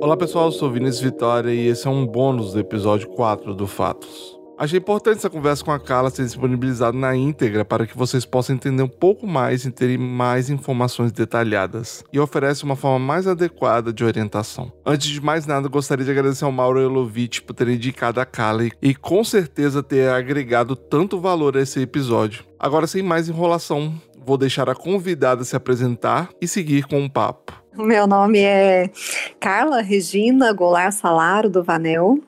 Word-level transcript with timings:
Olá 0.00 0.16
pessoal, 0.16 0.44
eu 0.44 0.52
sou 0.52 0.70
Vinícius 0.70 1.00
Vitória 1.00 1.52
e 1.52 1.66
esse 1.66 1.88
é 1.88 1.90
um 1.90 2.06
bônus 2.06 2.52
do 2.52 2.60
episódio 2.60 3.08
4 3.08 3.52
do 3.52 3.66
Fatos. 3.66 4.38
Achei 4.58 4.78
importante 4.78 5.18
essa 5.18 5.28
conversa 5.28 5.62
com 5.62 5.70
a 5.70 5.78
Carla 5.78 6.08
ser 6.08 6.24
disponibilizada 6.24 6.96
na 6.96 7.14
íntegra 7.14 7.62
para 7.62 7.86
que 7.86 7.96
vocês 7.96 8.24
possam 8.24 8.56
entender 8.56 8.82
um 8.82 8.88
pouco 8.88 9.26
mais 9.26 9.66
e 9.66 9.70
terem 9.70 9.98
mais 9.98 10.48
informações 10.48 11.12
detalhadas, 11.12 12.02
e 12.10 12.18
oferece 12.18 12.64
uma 12.64 12.74
forma 12.74 12.98
mais 12.98 13.26
adequada 13.26 13.92
de 13.92 14.02
orientação. 14.02 14.72
Antes 14.84 15.08
de 15.08 15.20
mais 15.20 15.46
nada, 15.46 15.68
gostaria 15.68 16.06
de 16.06 16.10
agradecer 16.10 16.46
ao 16.46 16.52
Mauro 16.52 16.80
Elovitch 16.80 17.40
por 17.42 17.52
ter 17.52 17.68
indicado 17.68 18.18
a 18.18 18.24
Carla 18.24 18.68
e 18.80 18.94
com 18.94 19.22
certeza 19.22 19.82
ter 19.82 20.08
agregado 20.08 20.74
tanto 20.74 21.20
valor 21.20 21.54
a 21.56 21.60
esse 21.60 21.80
episódio. 21.82 22.42
Agora, 22.58 22.86
sem 22.86 23.02
mais 23.02 23.28
enrolação, 23.28 23.92
vou 24.24 24.38
deixar 24.38 24.70
a 24.70 24.74
convidada 24.74 25.44
se 25.44 25.54
apresentar 25.54 26.30
e 26.40 26.48
seguir 26.48 26.86
com 26.86 26.96
o 26.96 27.04
um 27.04 27.08
papo. 27.10 27.52
Meu 27.76 28.06
nome 28.06 28.38
é 28.38 28.90
Carla 29.38 29.82
Regina 29.82 30.50
Goulart 30.54 30.92
Salaro 30.92 31.50
do 31.50 31.62
Vanel. 31.62 32.18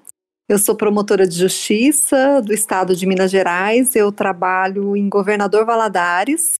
Eu 0.48 0.58
sou 0.58 0.74
promotora 0.74 1.28
de 1.28 1.36
justiça 1.36 2.40
do 2.40 2.54
estado 2.54 2.96
de 2.96 3.04
Minas 3.04 3.30
Gerais. 3.30 3.94
Eu 3.94 4.10
trabalho 4.10 4.96
em 4.96 5.06
Governador 5.06 5.66
Valadares, 5.66 6.54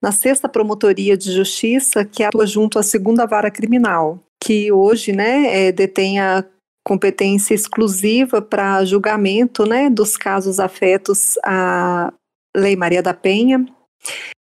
na 0.00 0.12
sexta 0.12 0.48
promotoria 0.48 1.16
de 1.16 1.32
justiça, 1.32 2.04
que 2.04 2.22
atua 2.22 2.46
junto 2.46 2.78
à 2.78 2.82
segunda 2.84 3.26
vara 3.26 3.50
criminal, 3.50 4.20
que 4.40 4.70
hoje 4.70 5.10
né, 5.10 5.66
é, 5.66 5.72
detém 5.72 6.20
a 6.20 6.44
competência 6.86 7.54
exclusiva 7.54 8.40
para 8.40 8.84
julgamento 8.84 9.66
né, 9.66 9.90
dos 9.90 10.16
casos 10.16 10.60
afetos 10.60 11.36
à 11.42 12.12
Lei 12.56 12.76
Maria 12.76 13.02
da 13.02 13.12
Penha. 13.12 13.66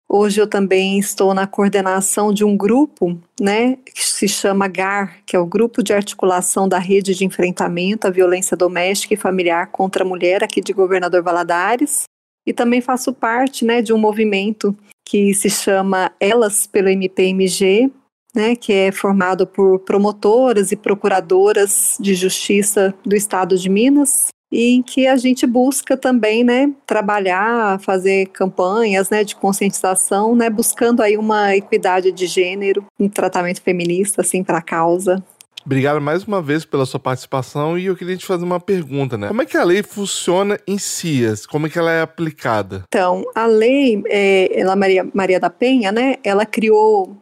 Hoje 0.09 0.41
eu 0.41 0.47
também 0.47 0.99
estou 0.99 1.35
na 1.35 1.49
coordenação 1.49 2.33
de 2.33 2.45
um 2.45 2.57
grupo, 2.57 3.19
né, 3.41 3.77
que 3.85 4.07
se 4.07 4.29
chama 4.29 4.69
GAR, 4.69 5.19
que 5.27 5.35
é 5.35 5.39
o 5.39 5.47
Grupo 5.47 5.83
de 5.83 5.93
Articulação 5.93 6.69
da 6.69 6.79
Rede 6.79 7.13
de 7.13 7.25
Enfrentamento 7.25 8.07
à 8.07 8.11
Violência 8.11 8.57
Doméstica 8.57 9.15
e 9.15 9.17
Familiar 9.17 9.67
contra 9.73 10.05
a 10.05 10.07
Mulher 10.07 10.45
aqui 10.45 10.61
de 10.61 10.73
Governador 10.73 11.25
Valadares. 11.25 12.05
E 12.47 12.53
também 12.53 12.81
faço 12.81 13.13
parte, 13.13 13.65
né, 13.65 13.83
de 13.83 13.93
um 13.93 13.99
movimento 13.99 14.77
que 15.05 15.35
se 15.35 15.51
chama 15.51 16.13
Elas 16.21 16.69
pelo 16.69 16.89
MPMG, 16.89 17.91
né, 18.33 18.55
que 18.55 18.73
é 18.73 18.93
formado 18.93 19.45
por 19.45 19.81
promotoras 19.81 20.71
e 20.71 20.77
procuradoras 20.77 21.97
de 21.99 22.15
justiça 22.15 22.95
do 23.05 23.17
estado 23.17 23.59
de 23.59 23.69
Minas, 23.69 24.29
e 24.57 24.75
em 24.75 24.83
que 24.83 25.07
a 25.07 25.17
gente 25.17 25.47
busca 25.47 25.99
também, 25.99 26.43
né, 26.43 26.73
trabalhar, 26.87 27.79
fazer 27.81 28.27
campanhas, 28.29 29.11
né, 29.11 29.23
de 29.23 29.37
conscientização, 29.37 30.35
né, 30.35 30.49
buscando 30.49 31.03
aí 31.03 31.19
uma 31.19 31.55
equidade 31.55 32.11
de 32.11 32.27
gênero, 32.27 32.87
um 32.99 33.07
tratamento 33.07 33.61
feminista, 33.61 34.23
assim, 34.23 34.43
para 34.43 34.57
a 34.57 34.63
causa. 34.63 35.23
Obrigado 35.67 36.01
mais 36.01 36.25
uma 36.25 36.41
vez 36.41 36.65
pela 36.65 36.87
sua 36.87 36.99
participação 36.99 37.77
e 37.77 37.87
eu 37.87 37.97
queria 37.97 38.17
te 38.17 38.25
fazer 38.25 38.45
uma 38.45 38.61
pergunta, 38.61 39.19
né? 39.19 39.29
Como 39.29 39.43
é 39.43 39.45
que 39.45 39.57
a 39.59 39.65
lei 39.65 39.83
funciona 39.83 40.59
em 40.67 40.79
CIAS? 40.79 41.45
Como 41.45 41.67
é 41.67 41.71
que 41.71 41.79
ela 41.79 41.91
é 41.91 42.01
aplicada? 42.01 42.85
Então, 42.87 43.25
a 43.35 43.47
lei, 43.47 44.03
é, 44.07 44.59
ela 44.59 44.77
Maria, 44.77 45.07
Maria 45.13 45.41
da 45.41 45.51
Penha, 45.51 45.91
né? 45.91 46.17
Ela 46.23 46.47
criou 46.47 47.17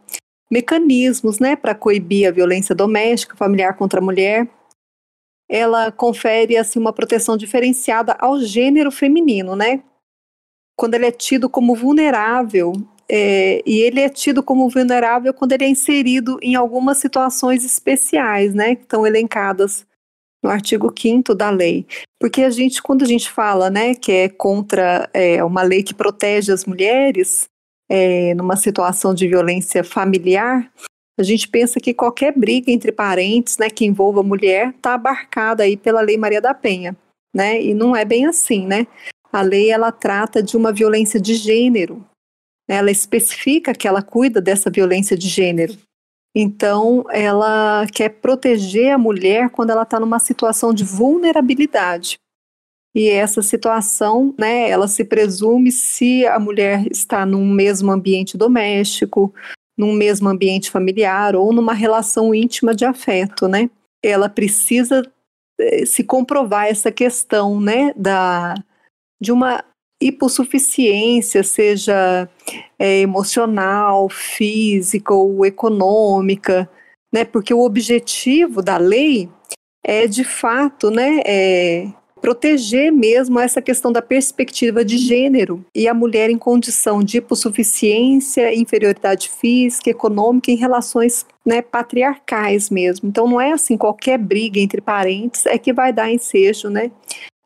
mecanismos, 0.51 1.41
né, 1.41 1.57
para 1.57 1.75
coibir 1.75 2.29
a 2.29 2.31
violência 2.31 2.75
doméstica, 2.75 3.35
familiar 3.35 3.75
contra 3.77 3.99
a 3.99 4.05
mulher, 4.05 4.47
ela 5.49 5.93
confere 5.93 6.57
assim 6.57 6.79
uma 6.79 6.93
proteção 6.93 7.37
diferenciada 7.37 8.17
ao 8.19 8.41
gênero 8.41 8.91
feminino, 8.91 9.55
né? 9.55 9.83
Quando 10.77 10.95
ele 10.95 11.07
é 11.07 11.13
tido 11.13 11.49
como 11.49 11.75
vulnerável, 11.75 12.73
é, 13.09 13.63
e 13.67 13.81
ele 13.81 14.01
é 14.01 14.09
tido 14.09 14.43
como 14.43 14.69
vulnerável 14.69 15.35
quando 15.35 15.53
ele 15.53 15.65
é 15.65 15.69
inserido 15.69 16.39
em 16.43 16.55
algumas 16.55 16.99
situações 16.99 17.65
especiais, 17.65 18.55
né? 18.55 18.75
Que 18.75 18.83
estão 18.83 19.07
elencadas 19.07 19.87
no 20.43 20.51
artigo 20.51 20.93
5 20.97 21.35
da 21.35 21.49
lei. 21.49 21.87
Porque 22.21 22.43
a 22.43 22.51
gente, 22.51 22.83
quando 22.83 23.03
a 23.03 23.07
gente 23.07 23.31
fala, 23.31 23.71
né, 23.71 23.95
que 23.95 24.13
é 24.13 24.29
contra 24.29 25.09
é, 25.15 25.43
uma 25.43 25.63
lei 25.63 25.83
que 25.83 25.95
protege 25.95 26.53
as 26.53 26.67
mulheres 26.67 27.49
é, 27.89 28.35
numa 28.35 28.57
situação 28.57 29.15
de 29.15 29.27
violência 29.27 29.83
familiar, 29.83 30.71
a 31.19 31.23
gente 31.23 31.49
pensa 31.49 31.79
que 31.79 31.95
qualquer 31.95 32.37
briga 32.37 32.71
entre 32.71 32.91
parentes, 32.91 33.57
né, 33.59 33.71
que 33.71 33.85
envolva 33.85 34.23
mulher, 34.23 34.71
está 34.71 34.95
abarcada 34.95 35.63
aí 35.63 35.77
pela 35.77 36.01
Lei 36.01 36.17
Maria 36.17 36.41
da 36.41 36.53
Penha, 36.53 36.97
né? 37.33 37.63
E 37.63 37.73
não 37.73 37.95
é 37.95 38.05
bem 38.05 38.27
assim, 38.27 38.67
né? 38.67 38.87
A 39.33 39.41
lei 39.41 39.71
ela 39.71 39.93
trata 39.93 40.43
de 40.43 40.57
uma 40.57 40.73
violência 40.73 41.21
de 41.21 41.35
gênero. 41.35 42.05
Ela 42.69 42.91
especifica 42.91 43.75
que 43.75 43.87
ela 43.87 44.03
cuida 44.03 44.41
dessa 44.41 44.71
violência 44.71 45.17
de 45.17 45.29
gênero. 45.29 45.77
Então, 46.35 47.05
ela 47.11 47.87
quer 47.93 48.09
proteger 48.09 48.93
a 48.93 48.99
mulher 48.99 49.51
quando 49.51 49.71
ela 49.71 49.83
está 49.83 50.01
numa 50.01 50.19
situação 50.19 50.75
de 50.75 50.83
vulnerabilidade. 50.83 52.17
E 52.95 53.09
essa 53.09 53.43
situação, 53.43 54.35
né, 54.39 54.69
ela 54.69 54.89
se 54.89 55.05
presume 55.05 55.71
se 55.71 56.27
a 56.27 56.39
mulher 56.39 56.87
está 56.91 57.27
num 57.27 57.49
mesmo 57.49 57.91
ambiente 57.91 58.37
doméstico, 58.37 59.33
num 59.77 59.93
mesmo 59.93 60.29
ambiente 60.29 60.71
familiar 60.71 61.35
ou 61.35 61.53
numa 61.53 61.73
relação 61.73 62.35
íntima 62.35 62.75
de 62.75 62.85
afeto, 62.85 63.49
né? 63.49 63.69
Ela 64.03 64.29
precisa 64.29 65.03
eh, 65.59 65.87
se 65.87 66.05
comprovar 66.05 66.67
essa 66.67 66.93
questão, 66.93 67.61
né, 67.61 67.93
da 67.97 68.55
de 69.21 69.33
uma 69.33 69.65
hipossuficiência, 70.01 71.43
seja 71.43 72.29
é, 72.79 73.01
emocional, 73.01 74.09
física 74.11 75.15
ou 75.15 75.47
econômica, 75.47 76.69
né? 77.13 77.25
Porque 77.25 77.55
o 77.55 77.65
objetivo 77.65 78.61
da 78.61 78.77
lei 78.77 79.31
é 79.85 80.07
de 80.07 80.25
fato, 80.25 80.91
né, 80.91 81.21
é, 81.25 81.89
proteger 82.25 82.91
mesmo 82.91 83.39
essa 83.39 83.61
questão 83.61 83.93
da 83.93 84.01
perspectiva 84.01 84.83
de 84.83 84.97
gênero 84.97 85.63
e 85.75 85.87
a 85.87 85.93
mulher 85.93 86.31
em 86.31 86.39
condição 86.39 87.05
de 87.05 87.19
hipossuficiência, 87.19 88.55
inferioridade 88.55 89.29
física, 89.29 89.91
econômica 89.91 90.51
em 90.51 90.57
relações 90.57 91.27
né, 91.45 91.61
patriarcais 91.61 92.71
mesmo. 92.71 93.11
Então 93.11 93.29
não 93.29 93.39
é 93.39 93.53
assim 93.53 93.77
qualquer 93.77 94.17
briga 94.17 94.59
entre 94.59 94.81
parentes 94.81 95.45
é 95.45 95.59
que 95.59 95.71
vai 95.71 95.93
dar 95.93 96.11
ensejo, 96.11 96.71
né? 96.71 96.91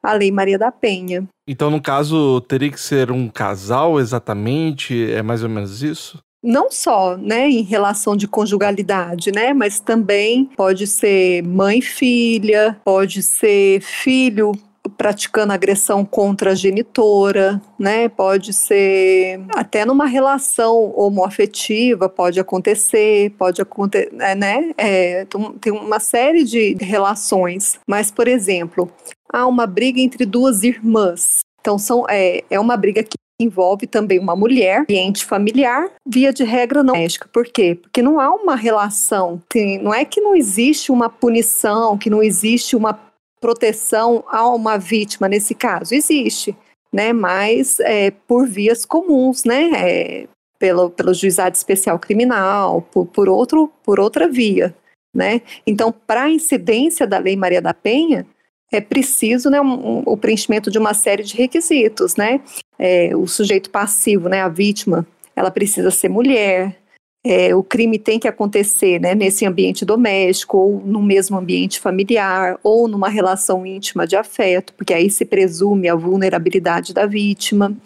A 0.01 0.13
Lei 0.13 0.31
Maria 0.31 0.57
da 0.57 0.71
Penha. 0.71 1.27
Então, 1.49 1.71
no 1.71 1.83
caso, 1.83 2.41
teria 2.43 2.71
que 2.71 2.81
ser 2.81 3.11
um 3.11 3.29
casal 3.29 3.99
exatamente? 3.99 5.11
É 5.11 5.23
mais 5.23 5.43
ou 5.43 5.49
menos 5.49 5.83
isso? 5.83 6.19
não 6.41 6.71
só, 6.71 7.17
né, 7.17 7.51
em 7.51 7.63
relação 7.63 8.17
de 8.17 8.29
conjugalidade, 8.29 9.33
né, 9.33 9.53
mas 9.53 9.81
também 9.81 10.45
pode 10.57 10.87
ser 10.87 11.43
mãe 11.43 11.81
filha, 11.81 12.81
pode 12.85 13.25
ser 13.25 13.81
filho 13.81 14.53
praticando 14.97 15.53
agressão 15.53 16.05
contra 16.05 16.53
a 16.53 16.55
genitora, 16.55 17.61
né? 17.79 18.09
Pode 18.09 18.53
ser 18.53 19.41
até 19.55 19.85
numa 19.85 20.07
relação 20.07 20.93
homoafetiva, 20.97 22.09
pode 22.09 22.41
acontecer, 22.41 23.31
pode 23.39 23.61
acontecer, 23.61 24.11
é, 24.21 24.35
né? 24.35 24.73
É, 24.77 25.27
tem 25.61 25.73
uma 25.73 26.01
série 26.01 26.45
de 26.45 26.77
relações. 26.81 27.79
Mas, 27.87 28.11
por 28.11 28.29
exemplo, 28.29 28.91
há 29.33 29.47
uma 29.47 29.67
briga 29.67 30.01
entre 30.01 30.25
duas 30.25 30.63
irmãs. 30.63 31.41
Então, 31.61 31.79
são, 31.79 32.07
é, 32.09 32.43
é 32.51 32.59
uma 32.59 32.77
briga 32.77 33.03
que 33.03 33.19
envolve 33.41 33.87
também 33.87 34.19
uma 34.19 34.35
mulher, 34.35 34.81
ambiente 34.81 35.25
familiar, 35.25 35.89
via 36.05 36.33
de 36.33 36.43
regra 36.43 36.83
não 36.83 36.95
doméstica. 36.95 37.29
Por 37.33 37.47
quê? 37.47 37.79
Porque 37.81 38.03
não 38.03 38.19
há 38.19 38.31
uma 38.31 38.57
relação, 38.57 39.41
não 39.81 39.95
é 39.95 40.05
que 40.05 40.21
não 40.21 40.35
existe 40.35 40.91
uma 40.91 41.09
punição, 41.09 41.97
que 41.97 42.11
não 42.11 42.23
existe 42.23 42.75
uma 42.75 42.99
proteção 43.41 44.25
a 44.29 44.47
uma 44.49 44.79
vítima 44.79 45.29
nesse 45.29 45.55
caso? 45.55 45.95
Existe, 45.95 46.57
né? 46.93 47.13
Mas 47.13 47.81
é, 47.81 48.11
por 48.11 48.47
vias 48.47 48.85
comuns, 48.85 49.45
né? 49.45 49.71
É, 49.75 50.29
pelo, 50.59 50.91
pelo 50.91 51.15
juizado 51.15 51.55
especial 51.55 51.99
criminal, 51.99 52.83
por, 52.83 53.07
por, 53.07 53.29
outro, 53.29 53.71
por 53.85 54.01
outra 54.01 54.29
via, 54.29 54.75
né? 55.15 55.41
Então, 55.67 55.93
para 55.93 56.25
a 56.25 56.31
incidência 56.31 57.07
da 57.07 57.19
Lei 57.19 57.37
Maria 57.37 57.63
da 57.63 57.73
Penha, 57.73 58.27
é 58.71 58.81
preciso 58.81 59.49
né, 59.49 59.61
um, 59.61 59.99
um, 59.99 60.03
o 60.05 60.17
preenchimento 60.17 60.71
de 60.71 60.79
uma 60.79 60.93
série 60.93 61.23
de 61.23 61.37
requisitos, 61.37 62.17
né? 62.17 62.41
É, 62.79 63.17
o 63.17 63.27
sujeito 63.27 63.71
passivo, 63.71 64.29
né, 64.29 64.43
a 64.43 64.49
vítima, 64.49 65.07
ela 65.35 65.51
precisa 65.51 65.91
ser 65.91 66.09
mulher, 66.09 66.77
é, 67.25 67.55
o 67.55 67.63
crime 67.63 67.99
tem 67.99 68.19
que 68.19 68.29
acontecer 68.29 69.01
né, 69.01 69.15
nesse 69.15 69.45
ambiente 69.45 69.85
doméstico, 69.85 70.57
ou 70.57 70.83
no 70.85 71.03
mesmo 71.03 71.37
ambiente 71.37 71.81
familiar, 71.81 72.59
ou 72.63 72.87
numa 72.87 73.09
relação 73.09 73.67
íntima 73.67 74.07
de 74.07 74.17
afeto, 74.17 74.73
porque 74.75 74.95
aí 74.95 75.11
se 75.11 75.25
presume 75.25 75.89
a 75.89 75.95
vulnerabilidade 75.95 76.95
da 76.95 77.07
vítima. 77.07 77.77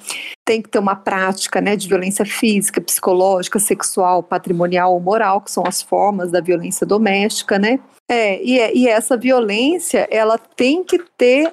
Tem 0.45 0.61
que 0.61 0.69
ter 0.69 0.79
uma 0.79 0.95
prática 0.95 1.61
né, 1.61 1.77
de 1.77 1.89
violência 1.89 2.27
física, 2.27 2.81
psicológica, 2.81 3.59
sexual, 3.59 4.23
patrimonial 4.23 4.93
ou 4.93 5.01
moral, 5.01 5.41
que 5.41 5.51
são 5.51 5.65
as 5.67 5.81
formas 5.81 6.31
da 6.31 6.41
violência 6.41 6.87
doméstica, 6.87 7.59
né? 7.59 7.81
É, 8.11 8.43
e, 8.45 8.59
é, 8.59 8.77
e 8.77 8.87
essa 8.87 9.17
violência, 9.17 10.07
ela 10.11 10.37
tem 10.37 10.85
que 10.85 10.99
ter 11.17 11.53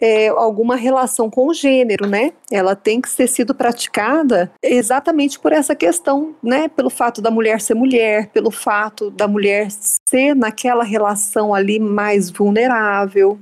é, 0.00 0.28
alguma 0.28 0.76
relação 0.76 1.28
com 1.28 1.48
o 1.48 1.54
gênero, 1.54 2.06
né? 2.06 2.32
Ela 2.50 2.74
tem 2.74 3.00
que 3.00 3.14
ter 3.14 3.26
sido 3.26 3.54
praticada 3.54 4.50
exatamente 4.62 5.38
por 5.38 5.52
essa 5.52 5.74
questão, 5.74 6.34
né? 6.42 6.68
Pelo 6.68 6.88
fato 6.88 7.20
da 7.20 7.30
mulher 7.30 7.60
ser 7.60 7.74
mulher, 7.74 8.28
pelo 8.28 8.50
fato 8.50 9.10
da 9.10 9.28
mulher 9.28 9.68
ser 10.08 10.34
naquela 10.34 10.84
relação 10.84 11.52
ali 11.54 11.78
mais 11.78 12.30
vulnerável, 12.30 13.38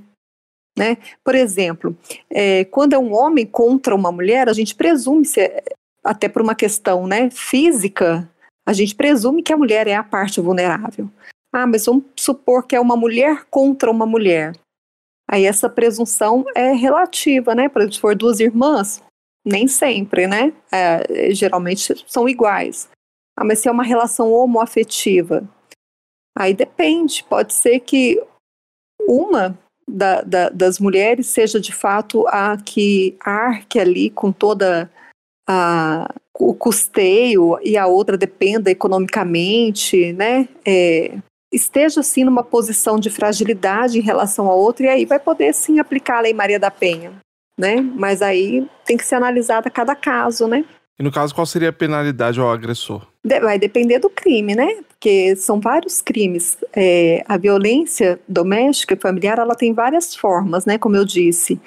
né? 0.77 0.97
Por 1.25 1.35
exemplo, 1.35 1.97
é, 2.31 2.65
quando 2.65 2.95
é 2.95 2.99
um 2.99 3.15
homem 3.15 3.47
contra 3.47 3.95
uma 3.95 4.11
mulher, 4.11 4.49
a 4.49 4.53
gente 4.53 4.75
presume, 4.75 5.25
se, 5.25 5.51
até 6.05 6.29
por 6.29 6.41
uma 6.41 6.55
questão 6.55 7.07
né, 7.07 7.29
física, 7.31 8.29
a 8.67 8.73
gente 8.73 8.95
presume 8.95 9.43
que 9.43 9.53
a 9.53 9.57
mulher 9.57 9.87
é 9.87 9.95
a 9.95 10.05
parte 10.05 10.41
vulnerável. 10.41 11.11
Ah, 11.53 11.67
mas 11.67 11.87
vamos 11.87 12.05
supor 12.17 12.67
que 12.67 12.77
é 12.77 12.81
uma 12.81 12.97
mulher 12.97 13.45
contra 13.51 13.91
uma 13.91 14.07
mulher. 14.07 14.53
Aí 15.31 15.45
essa 15.45 15.69
presunção 15.69 16.45
é 16.55 16.73
relativa, 16.73 17.55
né? 17.55 17.69
Por 17.69 17.81
exemplo, 17.81 17.95
se 17.95 18.01
for 18.01 18.17
duas 18.17 18.41
irmãs, 18.41 19.03
nem 19.45 19.69
sempre, 19.69 20.27
né? 20.27 20.53
É, 20.73 21.33
geralmente 21.35 22.05
são 22.07 22.29
iguais. 22.29 22.89
Ah, 23.37 23.45
mas 23.45 23.61
se 23.61 23.69
é 23.69 23.71
uma 23.71 23.85
relação 23.85 24.33
homoafetiva, 24.33 25.49
aí 26.37 26.55
depende. 26.55 27.23
Pode 27.25 27.53
ser 27.53 27.81
que 27.81 28.21
uma 29.07 29.57
da, 29.89 30.23
da, 30.23 30.49
das 30.49 30.79
mulheres 30.79 31.27
seja 31.29 31.61
de 31.61 31.73
fato 31.73 32.27
a 32.29 32.57
que 32.57 33.17
arque 33.21 33.79
ali 33.79 34.11
com 34.11 34.33
toda 34.33 34.91
a, 35.49 36.13
o 36.39 36.55
custeio 36.55 37.59
e 37.63 37.77
a 37.77 37.87
outra 37.87 38.17
dependa 38.17 38.71
economicamente, 38.71 40.13
né? 40.13 40.49
É, 40.65 41.17
esteja 41.53 42.01
assim 42.01 42.25
numa 42.25 42.45
posição 42.45 42.99
de 42.99 43.11
fragilidade 43.11 43.99
em 43.99 44.03
relação 44.03 44.49
a 44.49 44.55
outra 44.55 44.87
e 44.87 44.89
aí 44.89 45.05
vai 45.05 45.19
poder 45.19 45.55
sim 45.55 45.79
aplicar 45.79 46.19
a 46.19 46.21
Lei 46.23 46.35
Maria 46.35 46.59
da 46.59 46.71
Penha, 46.71 47.13
né? 47.59 47.77
Mas 47.81 48.23
aí 48.23 48.67
tem 48.85 48.97
que 48.97 49.05
ser 49.05 49.17
analisada 49.17 49.71
cada 49.71 49.95
caso, 49.95 50.47
né? 50.47 50.65
E 50.99 51.03
no 51.03 51.13
caso, 51.13 51.33
qual 51.33 51.47
seria 51.47 51.69
a 51.69 51.73
penalidade 51.73 52.41
ao 52.41 52.51
agressor? 52.51 53.07
Vai 53.25 53.57
depender 53.59 54.01
do 54.01 54.11
crime, 54.11 54.57
né? 54.57 54.83
Porque 54.89 55.37
são 55.37 55.61
vários 55.61 56.03
crimes. 56.03 56.59
É, 56.75 57.23
a 57.29 57.37
violência 57.37 58.19
doméstica 58.29 58.95
e 58.95 59.01
familiar, 59.01 59.39
ela 59.39 59.55
tem 59.55 59.73
várias 59.73 60.17
formas, 60.17 60.67
né? 60.67 60.77
Como 60.77 60.97
eu 60.97 61.05
disse. 61.05 61.61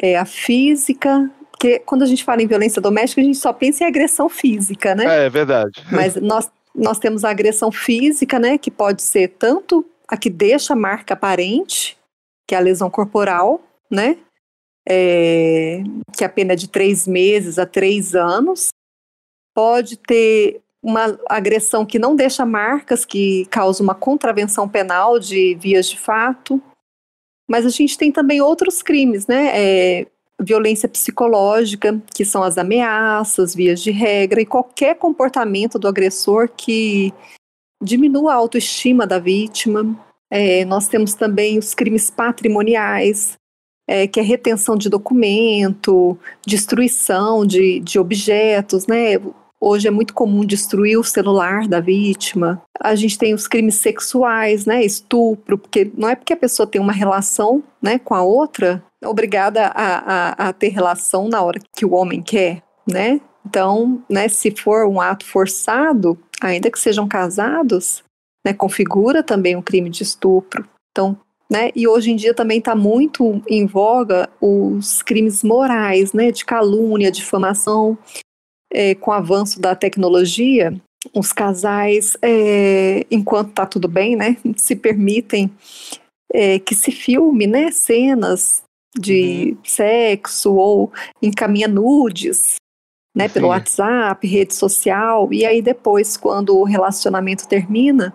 É, 0.00 0.16
a 0.16 0.24
física, 0.24 1.30
porque 1.52 1.78
quando 1.78 2.02
a 2.02 2.06
gente 2.06 2.24
fala 2.24 2.42
em 2.42 2.46
violência 2.48 2.82
doméstica, 2.82 3.20
a 3.20 3.24
gente 3.24 3.38
só 3.38 3.52
pensa 3.52 3.84
em 3.84 3.86
agressão 3.86 4.28
física, 4.28 4.96
né? 4.96 5.22
É, 5.22 5.26
é 5.26 5.30
verdade. 5.30 5.80
Mas 5.92 6.16
nós 6.16 6.50
nós 6.74 6.98
temos 6.98 7.24
a 7.24 7.30
agressão 7.30 7.70
física, 7.70 8.38
né, 8.38 8.58
que 8.58 8.70
pode 8.70 9.02
ser 9.02 9.28
tanto 9.28 9.84
a 10.08 10.16
que 10.16 10.30
deixa 10.30 10.74
marca 10.74 11.14
aparente, 11.14 11.96
que 12.46 12.54
é 12.54 12.58
a 12.58 12.60
lesão 12.60 12.90
corporal, 12.90 13.60
né, 13.90 14.18
é, 14.88 15.82
que 16.16 16.24
é 16.24 16.26
a 16.26 16.30
pena 16.30 16.56
de 16.56 16.68
três 16.68 17.06
meses 17.06 17.58
a 17.58 17.66
três 17.66 18.14
anos. 18.14 18.68
Pode 19.54 19.96
ter 19.96 20.60
uma 20.82 21.18
agressão 21.28 21.86
que 21.86 21.98
não 21.98 22.16
deixa 22.16 22.44
marcas, 22.44 23.04
que 23.04 23.46
causa 23.46 23.82
uma 23.82 23.94
contravenção 23.94 24.68
penal 24.68 25.18
de 25.18 25.54
vias 25.54 25.88
de 25.88 25.98
fato. 25.98 26.60
Mas 27.48 27.64
a 27.64 27.68
gente 27.68 27.96
tem 27.96 28.10
também 28.10 28.40
outros 28.40 28.82
crimes, 28.82 29.26
né? 29.26 29.50
É, 29.54 30.06
violência 30.42 30.88
psicológica, 30.88 32.00
que 32.14 32.24
são 32.24 32.42
as 32.42 32.58
ameaças, 32.58 33.54
vias 33.54 33.80
de 33.80 33.90
regra 33.90 34.40
e 34.40 34.46
qualquer 34.46 34.96
comportamento 34.96 35.78
do 35.78 35.88
agressor 35.88 36.48
que 36.48 37.12
diminua 37.82 38.32
a 38.32 38.36
autoestima 38.36 39.06
da 39.06 39.18
vítima. 39.18 39.98
É, 40.30 40.64
nós 40.64 40.88
temos 40.88 41.14
também 41.14 41.58
os 41.58 41.74
crimes 41.74 42.10
patrimoniais, 42.10 43.36
é, 43.88 44.06
que 44.06 44.20
é 44.20 44.22
retenção 44.22 44.76
de 44.76 44.88
documento, 44.88 46.18
destruição 46.46 47.44
de, 47.44 47.80
de 47.80 47.98
objetos, 47.98 48.86
né? 48.86 49.20
Hoje 49.60 49.86
é 49.86 49.90
muito 49.92 50.12
comum 50.12 50.44
destruir 50.44 50.98
o 50.98 51.04
celular 51.04 51.68
da 51.68 51.78
vítima. 51.78 52.60
A 52.80 52.96
gente 52.96 53.16
tem 53.16 53.32
os 53.32 53.46
crimes 53.46 53.76
sexuais, 53.76 54.66
né? 54.66 54.84
Estupro, 54.84 55.56
porque 55.56 55.90
não 55.96 56.08
é 56.08 56.16
porque 56.16 56.32
a 56.32 56.36
pessoa 56.36 56.66
tem 56.66 56.80
uma 56.80 56.92
relação 56.92 57.62
né, 57.80 57.96
com 57.98 58.12
a 58.12 58.22
outra 58.24 58.82
obrigada 59.04 59.66
a, 59.66 59.98
a, 60.44 60.48
a 60.48 60.52
ter 60.52 60.68
relação 60.68 61.28
na 61.28 61.42
hora 61.42 61.60
que 61.76 61.84
o 61.84 61.92
homem 61.94 62.22
quer, 62.22 62.62
né? 62.86 63.20
Então, 63.46 64.02
né, 64.08 64.28
se 64.28 64.50
for 64.50 64.86
um 64.86 65.00
ato 65.00 65.24
forçado, 65.24 66.18
ainda 66.40 66.70
que 66.70 66.78
sejam 66.78 67.08
casados, 67.08 68.02
né, 68.44 68.52
configura 68.52 69.22
também 69.22 69.56
um 69.56 69.62
crime 69.62 69.90
de 69.90 70.02
estupro. 70.02 70.66
Então, 70.90 71.18
né, 71.50 71.70
e 71.74 71.86
hoje 71.86 72.10
em 72.10 72.16
dia 72.16 72.32
também 72.32 72.58
está 72.58 72.74
muito 72.74 73.42
em 73.48 73.66
voga 73.66 74.28
os 74.40 75.02
crimes 75.02 75.42
morais, 75.42 76.12
né, 76.12 76.30
de 76.30 76.44
calúnia, 76.44 77.10
difamação. 77.10 77.98
É, 78.74 78.94
com 78.94 79.10
o 79.10 79.14
avanço 79.14 79.60
da 79.60 79.74
tecnologia, 79.74 80.74
os 81.14 81.30
casais, 81.30 82.16
é, 82.22 83.04
enquanto 83.10 83.50
está 83.50 83.66
tudo 83.66 83.86
bem, 83.86 84.16
né, 84.16 84.38
se 84.56 84.74
permitem 84.74 85.50
é, 86.32 86.58
que 86.58 86.74
se 86.74 86.90
filme, 86.90 87.46
né, 87.46 87.70
cenas 87.70 88.61
de 88.98 89.52
uhum. 89.52 89.64
sexo 89.64 90.54
ou 90.54 90.92
encaminha 91.20 91.68
nudes, 91.68 92.56
né, 93.14 93.28
pelo 93.28 93.48
WhatsApp, 93.48 94.26
rede 94.26 94.54
social, 94.54 95.32
e 95.32 95.44
aí 95.44 95.60
depois, 95.60 96.16
quando 96.16 96.56
o 96.56 96.64
relacionamento 96.64 97.46
termina, 97.46 98.14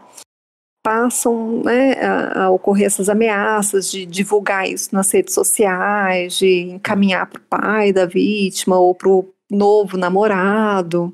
passam 0.83 1.61
né, 1.63 1.93
a, 1.93 2.43
a, 2.45 2.49
ocorrer 2.49 2.87
essas 2.87 3.09
ameaças 3.09 3.91
de 3.91 4.05
divulgar 4.05 4.67
isso 4.67 4.93
nas 4.95 5.11
redes 5.11 5.33
sociais, 5.33 6.37
de 6.37 6.61
encaminhar 6.71 7.27
para 7.27 7.39
o 7.39 7.43
pai 7.43 7.93
da 7.93 8.05
vítima 8.05 8.79
ou 8.79 8.95
para 8.95 9.09
o 9.09 9.33
novo 9.51 9.97
namorado, 9.97 11.13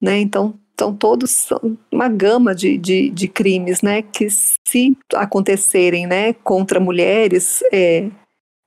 né, 0.00 0.18
então 0.18 0.58
então 0.78 0.94
todos 0.94 1.32
são 1.32 1.76
uma 1.90 2.08
gama 2.08 2.54
de, 2.54 2.78
de, 2.78 3.10
de, 3.10 3.26
crimes, 3.26 3.82
né, 3.82 4.00
que 4.00 4.28
se 4.30 4.96
acontecerem, 5.12 6.06
né, 6.06 6.32
contra 6.32 6.78
mulheres, 6.78 7.64
é, 7.72 8.08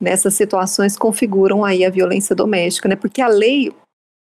nessas 0.02 0.34
situações 0.34 0.98
configuram 0.98 1.64
aí 1.64 1.86
a 1.86 1.90
violência 1.90 2.36
doméstica, 2.36 2.90
né? 2.90 2.96
Porque 2.96 3.22
a 3.22 3.28
lei 3.28 3.72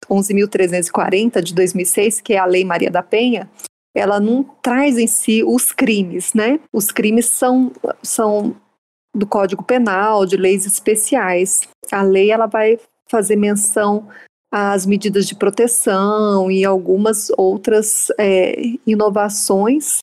11.340 0.09 1.41
de 1.41 1.53
2006, 1.53 2.19
que 2.21 2.33
é 2.33 2.39
a 2.39 2.45
lei 2.45 2.65
Maria 2.65 2.89
da 2.89 3.03
Penha, 3.03 3.49
ela 3.95 4.19
não 4.19 4.43
traz 4.61 4.97
em 4.97 5.07
si 5.07 5.43
os 5.43 5.71
crimes, 5.71 6.33
né? 6.33 6.59
Os 6.73 6.91
crimes 6.91 7.27
são, 7.27 7.71
são 8.01 8.55
do 9.15 9.27
Código 9.27 9.63
Penal, 9.63 10.25
de 10.25 10.35
leis 10.35 10.65
especiais. 10.65 11.61
A 11.91 12.01
lei 12.01 12.31
ela 12.31 12.47
vai 12.47 12.79
fazer 13.07 13.35
menção 13.35 14.07
às 14.51 14.85
medidas 14.85 15.27
de 15.27 15.35
proteção 15.35 16.49
e 16.49 16.63
algumas 16.63 17.31
outras 17.37 18.07
é, 18.17 18.55
inovações 18.85 19.99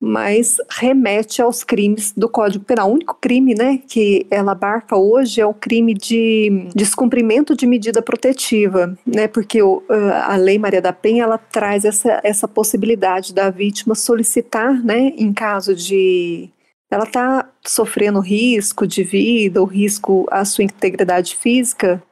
mas 0.00 0.56
remete 0.70 1.42
aos 1.42 1.62
crimes 1.62 2.12
do 2.16 2.26
Código 2.26 2.64
Penal. 2.64 2.88
O 2.88 2.94
único 2.94 3.18
crime 3.20 3.54
né, 3.54 3.78
que 3.86 4.26
ela 4.30 4.52
abarca 4.52 4.96
hoje 4.96 5.42
é 5.42 5.46
o 5.46 5.52
crime 5.52 5.92
de 5.92 6.68
descumprimento 6.74 7.54
de 7.54 7.66
medida 7.66 8.00
protetiva, 8.00 8.96
né, 9.06 9.28
porque 9.28 9.60
o, 9.62 9.82
a 10.24 10.36
Lei 10.36 10.58
Maria 10.58 10.80
da 10.80 10.92
Penha 10.92 11.24
ela 11.24 11.36
traz 11.36 11.84
essa, 11.84 12.18
essa 12.24 12.48
possibilidade 12.48 13.34
da 13.34 13.50
vítima 13.50 13.94
solicitar, 13.94 14.72
né, 14.82 15.12
em 15.18 15.34
caso 15.34 15.74
de 15.74 16.48
ela 16.90 17.04
está 17.04 17.48
sofrendo 17.64 18.18
risco 18.18 18.86
de 18.86 19.04
vida 19.04 19.60
ou 19.60 19.66
risco 19.66 20.26
à 20.30 20.44
sua 20.44 20.64
integridade 20.64 21.36
física, 21.36 22.02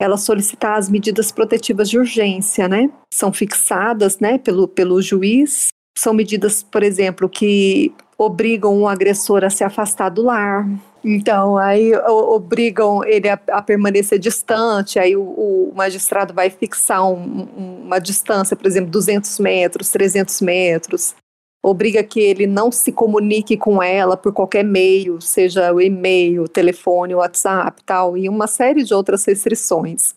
ela 0.00 0.16
solicitar 0.16 0.78
as 0.78 0.88
medidas 0.88 1.32
protetivas 1.32 1.90
de 1.90 1.98
urgência, 1.98 2.68
né? 2.68 2.88
São 3.12 3.32
fixadas, 3.32 4.20
né, 4.20 4.38
pelo, 4.38 4.68
pelo 4.68 5.02
juiz 5.02 5.70
são 5.98 6.14
medidas, 6.14 6.62
por 6.62 6.82
exemplo, 6.82 7.28
que 7.28 7.92
obrigam 8.16 8.82
o 8.82 8.88
agressor 8.88 9.44
a 9.44 9.50
se 9.50 9.64
afastar 9.64 10.08
do 10.08 10.22
lar. 10.22 10.68
Então, 11.04 11.56
aí 11.56 11.92
obrigam 11.96 13.04
ele 13.04 13.28
a, 13.28 13.38
a 13.50 13.62
permanecer 13.62 14.18
distante, 14.18 14.98
aí 14.98 15.16
o, 15.16 15.22
o 15.22 15.72
magistrado 15.74 16.32
vai 16.32 16.50
fixar 16.50 17.04
um, 17.08 17.82
uma 17.84 17.98
distância, 17.98 18.56
por 18.56 18.66
exemplo, 18.66 18.90
200 18.90 19.38
metros, 19.40 19.90
300 19.90 20.40
metros. 20.40 21.14
Obriga 21.64 22.04
que 22.04 22.20
ele 22.20 22.46
não 22.46 22.70
se 22.70 22.92
comunique 22.92 23.56
com 23.56 23.82
ela 23.82 24.16
por 24.16 24.32
qualquer 24.32 24.64
meio, 24.64 25.20
seja 25.20 25.72
o 25.72 25.80
e-mail, 25.80 26.46
telefone, 26.46 27.14
WhatsApp 27.14 27.82
tal, 27.84 28.16
e 28.16 28.28
uma 28.28 28.46
série 28.46 28.84
de 28.84 28.94
outras 28.94 29.24
restrições. 29.24 30.14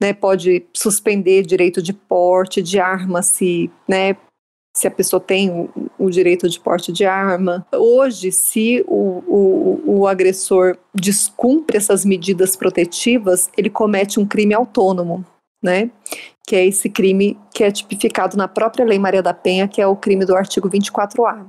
Né, 0.00 0.12
pode 0.12 0.64
suspender 0.72 1.42
direito 1.42 1.82
de 1.82 1.92
porte 1.92 2.62
de 2.62 2.78
arma 2.78 3.20
se 3.20 3.68
né, 3.88 4.16
se 4.78 4.86
a 4.86 4.90
pessoa 4.90 5.20
tem 5.20 5.50
o, 5.50 5.68
o, 5.98 6.08
direito 6.08 6.48
de 6.48 6.60
porte 6.60 6.92
de 6.92 7.04
arma. 7.04 7.66
Hoje, 7.72 8.30
se 8.30 8.84
o, 8.86 9.22
o, 9.26 9.82
o, 9.98 10.06
agressor 10.06 10.76
descumpre 10.94 11.76
essas 11.76 12.04
medidas 12.04 12.54
protetivas, 12.54 13.50
ele 13.56 13.68
comete 13.68 14.20
um 14.20 14.26
crime 14.26 14.54
autônomo, 14.54 15.24
né? 15.62 15.90
Que 16.46 16.56
é 16.56 16.66
esse 16.66 16.88
crime 16.88 17.36
que 17.52 17.64
é 17.64 17.70
tipificado 17.70 18.36
na 18.36 18.46
própria 18.46 18.84
Lei 18.84 18.98
Maria 18.98 19.22
da 19.22 19.34
Penha, 19.34 19.66
que 19.66 19.80
é 19.80 19.86
o 19.86 19.96
crime 19.96 20.24
do 20.24 20.36
artigo 20.36 20.70
24A. 20.70 21.46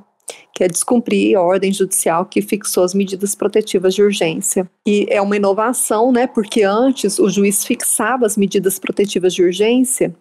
que 0.53 0.63
é 0.63 0.67
descumprir 0.67 1.37
a 1.37 1.41
ordem 1.41 1.71
judicial 1.71 2.25
que 2.25 2.41
fixou 2.41 2.83
as 2.83 2.93
medidas 2.93 3.33
protetivas 3.33 3.95
de 3.95 4.03
urgência. 4.03 4.69
E 4.85 5.07
é 5.09 5.21
uma 5.21 5.35
inovação, 5.35 6.11
né, 6.11 6.27
porque 6.27 6.63
antes 6.63 7.17
o 7.17 7.29
juiz 7.29 7.63
fixava 7.65 8.25
as 8.25 8.35
medidas 8.37 8.77
protetivas 8.77 9.33
de 9.33 9.41
urgência, 9.41 10.13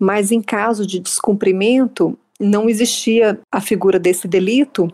mas 0.00 0.30
em 0.30 0.40
caso 0.40 0.86
de 0.86 1.00
descumprimento, 1.00 2.16
não 2.38 2.68
existia 2.68 3.38
a 3.50 3.60
figura 3.60 3.98
desse 3.98 4.28
delito 4.28 4.92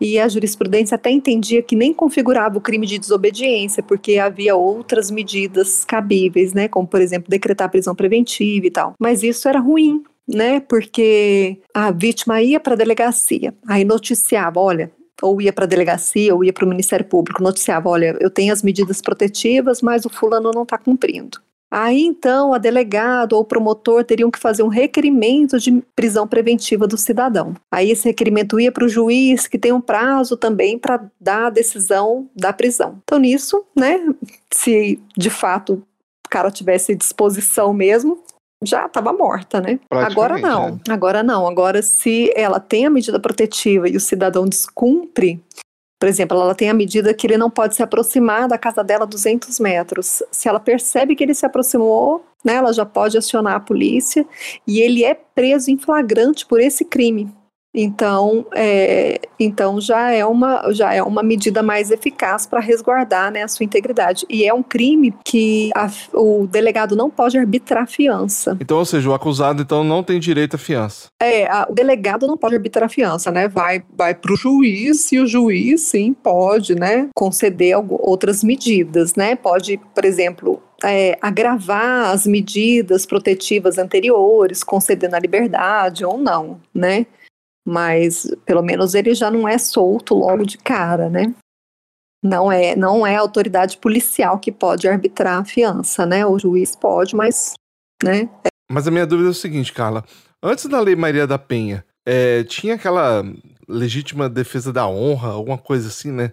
e 0.00 0.18
a 0.18 0.28
jurisprudência 0.28 0.96
até 0.96 1.10
entendia 1.10 1.62
que 1.62 1.76
nem 1.76 1.94
configurava 1.94 2.58
o 2.58 2.60
crime 2.60 2.86
de 2.86 2.98
desobediência, 2.98 3.82
porque 3.82 4.18
havia 4.18 4.56
outras 4.56 5.10
medidas 5.10 5.84
cabíveis, 5.84 6.52
né, 6.52 6.68
como 6.68 6.86
por 6.86 7.00
exemplo 7.00 7.30
decretar 7.30 7.70
prisão 7.70 7.94
preventiva 7.94 8.66
e 8.66 8.70
tal. 8.70 8.94
Mas 8.98 9.22
isso 9.22 9.48
era 9.48 9.60
ruim, 9.60 10.02
né, 10.26 10.60
porque 10.60 11.58
a 11.72 11.90
vítima 11.90 12.42
ia 12.42 12.58
para 12.58 12.74
a 12.74 12.76
delegacia, 12.76 13.54
aí 13.68 13.84
noticiava, 13.84 14.58
olha, 14.58 14.90
ou 15.22 15.40
ia 15.40 15.52
para 15.52 15.64
a 15.64 15.68
delegacia 15.68 16.34
ou 16.34 16.42
ia 16.42 16.52
para 16.52 16.64
o 16.64 16.68
Ministério 16.68 17.04
Público, 17.04 17.42
noticiava, 17.42 17.88
olha, 17.88 18.16
eu 18.20 18.30
tenho 18.30 18.52
as 18.52 18.62
medidas 18.62 19.00
protetivas, 19.00 19.82
mas 19.82 20.04
o 20.04 20.10
fulano 20.10 20.50
não 20.54 20.62
está 20.62 20.78
cumprindo. 20.78 21.38
Aí 21.70 22.02
então 22.02 22.52
a 22.52 22.58
delegado 22.58 23.34
ou 23.34 23.42
o 23.42 23.44
promotor 23.44 24.04
teriam 24.04 24.30
que 24.30 24.38
fazer 24.38 24.62
um 24.62 24.68
requerimento 24.68 25.58
de 25.58 25.82
prisão 25.94 26.26
preventiva 26.26 26.86
do 26.86 26.96
cidadão. 26.96 27.54
Aí 27.70 27.90
esse 27.90 28.08
requerimento 28.08 28.58
ia 28.58 28.72
para 28.72 28.84
o 28.84 28.88
juiz, 28.88 29.46
que 29.46 29.58
tem 29.58 29.72
um 29.72 29.80
prazo 29.80 30.36
também 30.36 30.76
para 30.76 31.08
dar 31.20 31.46
a 31.46 31.50
decisão 31.50 32.28
da 32.34 32.52
prisão. 32.52 32.98
Então 33.04 33.18
nisso, 33.18 33.64
né, 33.76 34.00
se 34.52 35.00
de 35.16 35.30
fato 35.30 35.74
o 36.26 36.30
cara 36.30 36.50
tivesse 36.50 36.94
disposição 36.94 37.72
mesmo, 37.72 38.20
já 38.62 38.86
estava 38.86 39.12
morta, 39.12 39.60
né? 39.60 39.80
Agora 39.90 40.38
não, 40.38 40.80
é. 40.86 40.92
agora 40.92 41.22
não. 41.22 41.46
Agora 41.46 41.82
se 41.82 42.32
ela 42.36 42.60
tem 42.60 42.84
a 42.84 42.90
medida 42.90 43.18
protetiva 43.18 43.88
e 43.88 43.96
o 43.96 44.00
cidadão 44.00 44.44
descumpre, 44.44 45.42
por 46.00 46.08
exemplo, 46.08 46.40
ela 46.40 46.54
tem 46.54 46.70
a 46.70 46.74
medida 46.74 47.12
que 47.12 47.26
ele 47.26 47.36
não 47.36 47.50
pode 47.50 47.76
se 47.76 47.82
aproximar 47.82 48.48
da 48.48 48.56
casa 48.56 48.82
dela 48.82 49.06
200 49.06 49.60
metros. 49.60 50.22
Se 50.32 50.48
ela 50.48 50.58
percebe 50.58 51.14
que 51.14 51.22
ele 51.22 51.34
se 51.34 51.44
aproximou, 51.44 52.24
né, 52.42 52.54
ela 52.54 52.72
já 52.72 52.86
pode 52.86 53.18
acionar 53.18 53.54
a 53.54 53.60
polícia 53.60 54.26
e 54.66 54.80
ele 54.80 55.04
é 55.04 55.14
preso 55.14 55.70
em 55.70 55.76
flagrante 55.76 56.46
por 56.46 56.58
esse 56.58 56.86
crime. 56.86 57.30
Então, 57.74 58.46
é, 58.54 59.20
então 59.38 59.80
já 59.80 60.10
é 60.10 60.24
uma 60.26 60.72
já 60.72 60.92
é 60.92 61.02
uma 61.02 61.22
medida 61.22 61.62
mais 61.62 61.90
eficaz 61.90 62.46
para 62.46 62.60
resguardar 62.60 63.30
né, 63.30 63.42
a 63.42 63.48
sua 63.48 63.64
integridade. 63.64 64.26
E 64.28 64.44
é 64.44 64.52
um 64.52 64.62
crime 64.62 65.14
que 65.24 65.70
a, 65.74 65.88
o 66.12 66.46
delegado 66.46 66.96
não 66.96 67.08
pode 67.08 67.38
arbitrar 67.38 67.86
fiança. 67.86 68.56
Então, 68.60 68.78
ou 68.78 68.84
seja, 68.84 69.08
o 69.08 69.14
acusado 69.14 69.62
então 69.62 69.84
não 69.84 70.02
tem 70.02 70.18
direito 70.18 70.54
à 70.54 70.58
fiança. 70.58 71.08
É, 71.20 71.46
a, 71.46 71.66
o 71.70 71.74
delegado 71.74 72.26
não 72.26 72.36
pode 72.36 72.56
arbitrar 72.56 72.88
fiança, 72.90 73.30
né? 73.30 73.46
Vai 73.46 73.82
vai 73.96 74.14
para 74.14 74.32
o 74.32 74.36
juiz 74.36 75.12
e 75.12 75.20
o 75.20 75.26
juiz 75.26 75.82
sim 75.82 76.12
pode, 76.12 76.74
né, 76.74 77.08
conceder 77.14 77.76
outras 77.76 78.42
medidas, 78.42 79.14
né? 79.14 79.36
Pode, 79.36 79.78
por 79.94 80.04
exemplo, 80.04 80.60
é, 80.82 81.16
agravar 81.20 82.10
as 82.10 82.26
medidas 82.26 83.06
protetivas 83.06 83.78
anteriores, 83.78 84.64
concedendo 84.64 85.14
a 85.14 85.18
liberdade 85.18 86.04
ou 86.04 86.18
não, 86.18 86.60
né? 86.74 87.06
Mas 87.66 88.26
pelo 88.44 88.62
menos 88.62 88.94
ele 88.94 89.14
já 89.14 89.30
não 89.30 89.46
é 89.46 89.58
solto 89.58 90.14
logo 90.14 90.44
de 90.44 90.58
cara, 90.58 91.08
né? 91.08 91.34
Não 92.22 92.52
é, 92.52 92.76
não 92.76 93.06
é 93.06 93.16
a 93.16 93.20
autoridade 93.20 93.78
policial 93.78 94.38
que 94.38 94.52
pode 94.52 94.86
arbitrar 94.86 95.40
a 95.40 95.44
fiança, 95.44 96.04
né? 96.04 96.26
O 96.26 96.38
juiz 96.38 96.76
pode, 96.76 97.16
mas, 97.16 97.54
né? 98.02 98.28
Mas 98.70 98.86
a 98.86 98.90
minha 98.90 99.06
dúvida 99.06 99.28
é 99.28 99.30
o 99.30 99.34
seguinte, 99.34 99.72
Carla. 99.72 100.04
Antes 100.42 100.66
da 100.66 100.80
Lei 100.80 100.94
Maria 100.94 101.26
da 101.26 101.38
Penha, 101.38 101.84
é, 102.06 102.44
tinha 102.44 102.74
aquela 102.74 103.24
legítima 103.68 104.28
defesa 104.28 104.72
da 104.72 104.86
honra, 104.86 105.30
alguma 105.30 105.56
coisa 105.56 105.88
assim, 105.88 106.10
né? 106.12 106.32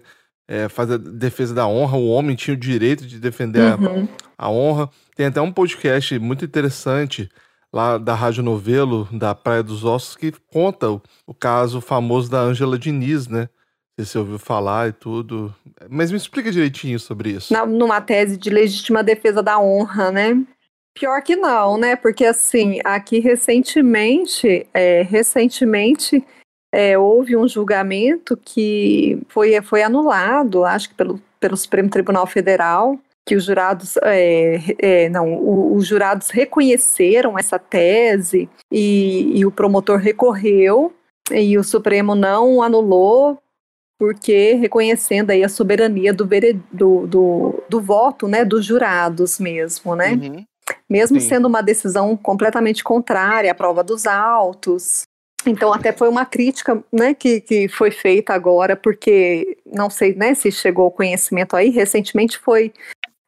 É, 0.50 0.68
fazer 0.68 0.98
defesa 0.98 1.54
da 1.54 1.66
honra, 1.66 1.96
o 1.98 2.08
homem 2.08 2.34
tinha 2.34 2.54
o 2.54 2.58
direito 2.58 3.06
de 3.06 3.18
defender 3.18 3.78
uhum. 3.78 4.08
a, 4.36 4.46
a 4.46 4.50
honra. 4.50 4.90
Tem 5.14 5.26
até 5.26 5.40
um 5.40 5.52
podcast 5.52 6.18
muito 6.18 6.44
interessante 6.44 7.28
lá 7.72 7.98
da 7.98 8.14
Rádio 8.14 8.42
Novelo, 8.42 9.08
da 9.12 9.34
Praia 9.34 9.62
dos 9.62 9.84
Ossos, 9.84 10.16
que 10.16 10.32
conta 10.52 10.90
o, 10.90 11.34
caso 11.34 11.80
famoso 11.80 12.30
da 12.30 12.40
Ângela 12.40 12.78
Diniz, 12.78 13.28
né? 13.28 13.48
Você 13.98 14.16
ouviu 14.16 14.38
falar 14.38 14.88
e 14.88 14.92
tudo. 14.92 15.54
Mas 15.90 16.10
me 16.12 16.16
explica 16.16 16.52
direitinho 16.52 17.00
sobre 17.00 17.30
isso. 17.30 17.52
Na, 17.52 17.66
numa 17.66 18.00
tese 18.00 18.36
de 18.36 18.48
legítima 18.48 19.02
defesa 19.02 19.42
da 19.42 19.58
honra, 19.58 20.12
né? 20.12 20.40
Pior 20.94 21.20
que 21.22 21.34
não, 21.34 21.76
né? 21.76 21.96
Porque 21.96 22.24
assim, 22.24 22.80
aqui 22.84 23.18
recentemente, 23.18 24.66
é, 24.72 25.02
recentemente 25.02 26.24
é, 26.72 26.96
houve 26.96 27.36
um 27.36 27.48
julgamento 27.48 28.36
que 28.36 29.20
foi, 29.28 29.60
foi 29.62 29.82
anulado, 29.82 30.64
acho 30.64 30.90
que 30.90 30.94
pelo, 30.94 31.20
pelo 31.40 31.56
Supremo 31.56 31.90
Tribunal 31.90 32.26
Federal, 32.26 32.98
que 33.28 33.36
os 33.36 33.44
jurados 33.44 33.98
é, 34.04 34.58
é, 34.78 35.08
não, 35.10 35.34
o, 35.34 35.76
os 35.76 35.86
jurados 35.86 36.30
reconheceram 36.30 37.38
essa 37.38 37.58
tese 37.58 38.48
e, 38.72 39.38
e, 39.38 39.44
o 39.44 39.50
promotor 39.50 39.98
recorreu 39.98 40.94
e 41.30 41.58
o 41.58 41.62
Supremo 41.62 42.14
não 42.14 42.62
anulou 42.62 43.38
porque 43.98 44.54
reconhecendo 44.54 45.30
aí 45.30 45.44
a 45.44 45.48
soberania 45.48 46.10
do, 46.10 46.26
do, 46.72 47.06
do, 47.06 47.64
do 47.68 47.80
voto, 47.82 48.26
né, 48.26 48.46
dos 48.46 48.64
jurados 48.64 49.38
mesmo, 49.38 49.94
né? 49.94 50.12
Uhum. 50.12 50.44
Mesmo 50.88 51.20
Sim. 51.20 51.28
sendo 51.28 51.48
uma 51.48 51.62
decisão 51.62 52.16
completamente 52.16 52.82
contrária 52.82 53.52
à 53.52 53.54
prova 53.54 53.84
dos 53.84 54.06
autos. 54.06 55.02
Então, 55.44 55.72
até 55.72 55.92
foi 55.92 56.08
uma 56.08 56.24
crítica 56.24 56.82
né, 56.90 57.12
que, 57.12 57.40
que 57.42 57.68
foi 57.68 57.90
feita 57.90 58.32
agora, 58.32 58.74
porque 58.74 59.58
não 59.66 59.90
sei 59.90 60.14
né, 60.14 60.34
se 60.34 60.50
chegou 60.50 60.86
ao 60.86 60.90
conhecimento 60.90 61.54
aí, 61.54 61.68
recentemente 61.68 62.38
foi 62.38 62.72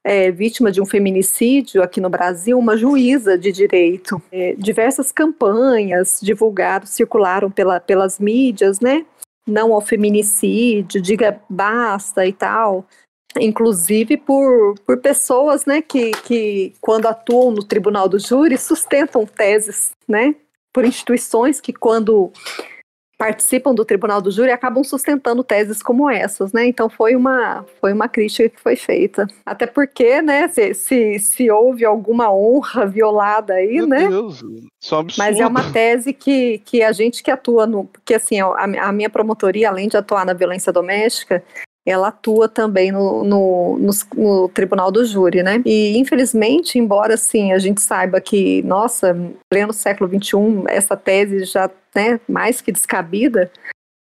é, 0.04 0.30
vítima 0.30 0.70
de 0.72 0.80
um 0.80 0.86
feminicídio 0.86 1.82
aqui 1.82 2.00
no 2.00 2.08
Brasil, 2.08 2.58
uma 2.58 2.76
juíza 2.76 3.36
de 3.36 3.52
direito. 3.52 4.20
É, 4.32 4.54
diversas 4.56 5.12
campanhas 5.12 6.18
divulgadas, 6.22 6.90
circularam 6.90 7.50
pela, 7.50 7.78
pelas 7.80 8.18
mídias, 8.18 8.80
né? 8.80 9.04
Não 9.46 9.72
ao 9.72 9.80
feminicídio, 9.80 11.00
diga 11.00 11.40
basta 11.48 12.26
e 12.26 12.32
tal. 12.32 12.86
Inclusive 13.38 14.16
por, 14.16 14.74
por 14.86 14.98
pessoas 14.98 15.64
né, 15.64 15.80
que, 15.80 16.10
que, 16.10 16.74
quando 16.80 17.06
atuam 17.06 17.52
no 17.52 17.62
tribunal 17.62 18.08
do 18.08 18.18
júri, 18.18 18.58
sustentam 18.58 19.24
teses, 19.24 19.90
né? 20.08 20.34
Por 20.72 20.84
instituições 20.84 21.60
que, 21.60 21.72
quando 21.72 22.32
participam 23.20 23.74
do 23.74 23.84
tribunal 23.84 24.22
do 24.22 24.30
júri 24.30 24.50
acabam 24.50 24.82
sustentando 24.82 25.44
teses 25.44 25.82
como 25.82 26.08
essas, 26.08 26.54
né? 26.54 26.66
Então 26.66 26.88
foi 26.88 27.14
uma, 27.14 27.66
foi 27.78 27.92
uma 27.92 28.08
crítica 28.08 28.48
que 28.48 28.58
foi 28.58 28.76
feita. 28.76 29.28
Até 29.44 29.66
porque, 29.66 30.22
né, 30.22 30.48
se, 30.48 30.72
se, 30.72 31.18
se 31.18 31.50
houve 31.50 31.84
alguma 31.84 32.32
honra 32.32 32.86
violada 32.86 33.52
aí, 33.52 33.74
Meu 33.74 33.86
né? 33.86 34.08
Deus, 34.08 34.42
isso 34.80 34.94
é 34.94 34.96
um 34.96 35.00
absurdo. 35.00 35.18
Mas 35.18 35.38
é 35.38 35.46
uma 35.46 35.70
tese 35.70 36.14
que, 36.14 36.62
que 36.64 36.82
a 36.82 36.92
gente 36.92 37.22
que 37.22 37.30
atua 37.30 37.66
no. 37.66 37.84
Porque 37.84 38.14
assim, 38.14 38.40
a, 38.40 38.46
a 38.54 38.90
minha 38.90 39.10
promotoria, 39.10 39.68
além 39.68 39.86
de 39.86 39.98
atuar 39.98 40.24
na 40.24 40.32
violência 40.32 40.72
doméstica, 40.72 41.44
ela 41.90 42.08
atua 42.08 42.48
também 42.48 42.92
no, 42.92 43.24
no, 43.24 43.78
no, 43.78 43.90
no, 44.16 44.48
tribunal 44.48 44.90
do 44.90 45.04
júri, 45.04 45.42
né? 45.42 45.62
E 45.64 45.96
infelizmente, 45.96 46.78
embora 46.78 47.14
assim 47.14 47.52
a 47.52 47.58
gente 47.58 47.80
saiba 47.80 48.20
que, 48.20 48.62
nossa, 48.62 49.16
pleno 49.50 49.72
século 49.72 50.08
XXI, 50.08 50.64
essa 50.68 50.96
tese 50.96 51.44
já 51.44 51.70
né, 51.94 52.20
mais 52.28 52.60
que 52.60 52.72
descabida, 52.72 53.50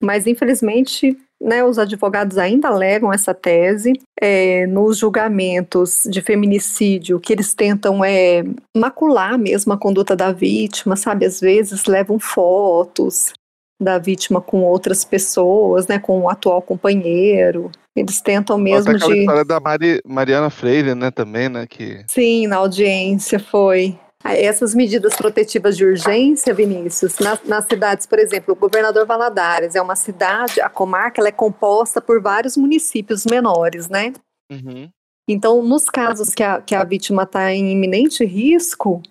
mas 0.02 0.28
infelizmente 0.28 1.18
né, 1.42 1.64
os 1.64 1.80
advogados 1.80 2.38
ainda 2.38 2.68
alegam 2.68 3.14
essa 3.14 3.34
tese 3.34 3.94
é, 4.20 4.68
nos 4.68 4.98
julgamentos 4.98 6.04
de 6.10 6.22
feminicídio, 6.22 7.20
que 7.20 7.32
eles 7.32 7.54
tentam 7.54 8.04
é, 8.04 8.44
macular 8.76 9.38
mesmo 9.38 9.72
a 9.72 9.78
conduta 9.78 10.16
da 10.16 10.32
vítima, 10.32 10.96
sabe? 10.98 11.26
Às 11.26 11.40
vezes 11.40 11.86
levam 11.86 12.20
fotos, 12.20 13.32
da 13.80 13.98
vítima 13.98 14.42
com 14.42 14.62
outras 14.62 15.06
pessoas, 15.06 15.88
né, 15.88 15.98
com 15.98 16.22
o 16.22 16.30
atual 16.30 16.62
companheiro. 16.62 17.72
Eles 17.96 18.22
tentam 18.22 18.58
mesmo 18.58 18.96
Até 18.96 19.06
de. 19.06 19.20
história 19.20 19.46
da 19.46 19.60
Mari, 19.60 20.02
Mariana 20.06 20.50
Freire, 20.50 20.94
né, 20.94 21.10
também, 21.12 21.48
né, 21.48 21.66
que. 21.66 22.04
Sim, 22.08 22.48
na 22.48 22.58
audiência 22.58 23.40
foi. 23.40 23.98
Essas 24.22 24.76
medidas 24.76 25.16
protetivas 25.16 25.78
de 25.78 25.86
urgência, 25.86 26.54
Vinícius, 26.54 27.20
nas, 27.20 27.42
nas, 27.46 27.66
cidades, 27.66 28.06
por 28.06 28.20
exemplo, 28.20 28.54
o 28.54 28.58
governador 28.58 29.06
Valadares 29.06 29.76
é 29.76 29.82
uma 29.82 29.96
cidade, 29.96 30.60
a 30.60 30.68
comarca 30.68 31.22
ela 31.22 31.30
é 31.30 31.32
composta 31.32 32.02
por 32.02 32.22
vários 32.22 32.58
municípios 32.58 33.24
menores, 33.26 33.88
né? 33.88 34.12
Uhum. 34.52 34.90
Então, 35.26 35.64
nos 35.64 35.86
casos 35.86 36.34
que 36.34 36.44
a, 36.44 36.60
que 36.60 36.76
a 36.76 36.84
vítima 36.84 37.24
está 37.24 37.54
em 37.54 37.72
iminente 37.72 38.26
risco, 38.26 39.02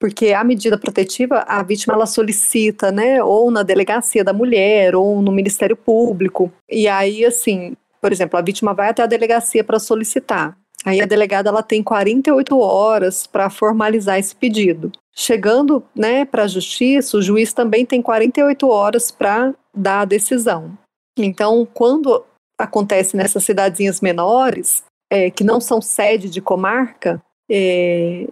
porque 0.00 0.32
a 0.32 0.44
medida 0.44 0.78
protetiva, 0.78 1.44
a 1.46 1.62
vítima 1.62 1.94
ela 1.94 2.06
solicita, 2.06 2.92
né, 2.92 3.22
ou 3.22 3.50
na 3.50 3.62
delegacia 3.62 4.22
da 4.22 4.32
mulher, 4.32 4.94
ou 4.94 5.20
no 5.20 5.32
Ministério 5.32 5.76
Público. 5.76 6.52
E 6.70 6.86
aí, 6.86 7.24
assim, 7.24 7.76
por 8.00 8.12
exemplo, 8.12 8.38
a 8.38 8.42
vítima 8.42 8.72
vai 8.72 8.90
até 8.90 9.02
a 9.02 9.06
delegacia 9.06 9.64
para 9.64 9.78
solicitar. 9.78 10.56
Aí 10.84 11.00
a 11.00 11.06
delegada 11.06 11.48
ela 11.48 11.62
tem 11.62 11.82
48 11.82 12.58
horas 12.58 13.26
para 13.26 13.50
formalizar 13.50 14.18
esse 14.18 14.34
pedido. 14.34 14.92
chegando 15.14 15.82
né, 15.96 16.24
para 16.24 16.44
a 16.44 16.48
justiça, 16.48 17.16
o 17.16 17.22
juiz 17.22 17.52
também 17.52 17.84
tem 17.84 18.00
48 18.00 18.68
horas 18.68 19.10
para 19.10 19.52
dar 19.74 20.02
a 20.02 20.04
decisão. 20.04 20.78
Então, 21.18 21.66
quando 21.74 22.24
acontece 22.56 23.16
nessas 23.16 23.42
cidadezinhas 23.42 24.00
menores, 24.00 24.84
é, 25.10 25.28
que 25.28 25.42
não 25.42 25.60
são 25.60 25.82
sede 25.82 26.30
de 26.30 26.40
comarca, 26.40 27.20
é, 27.50 28.28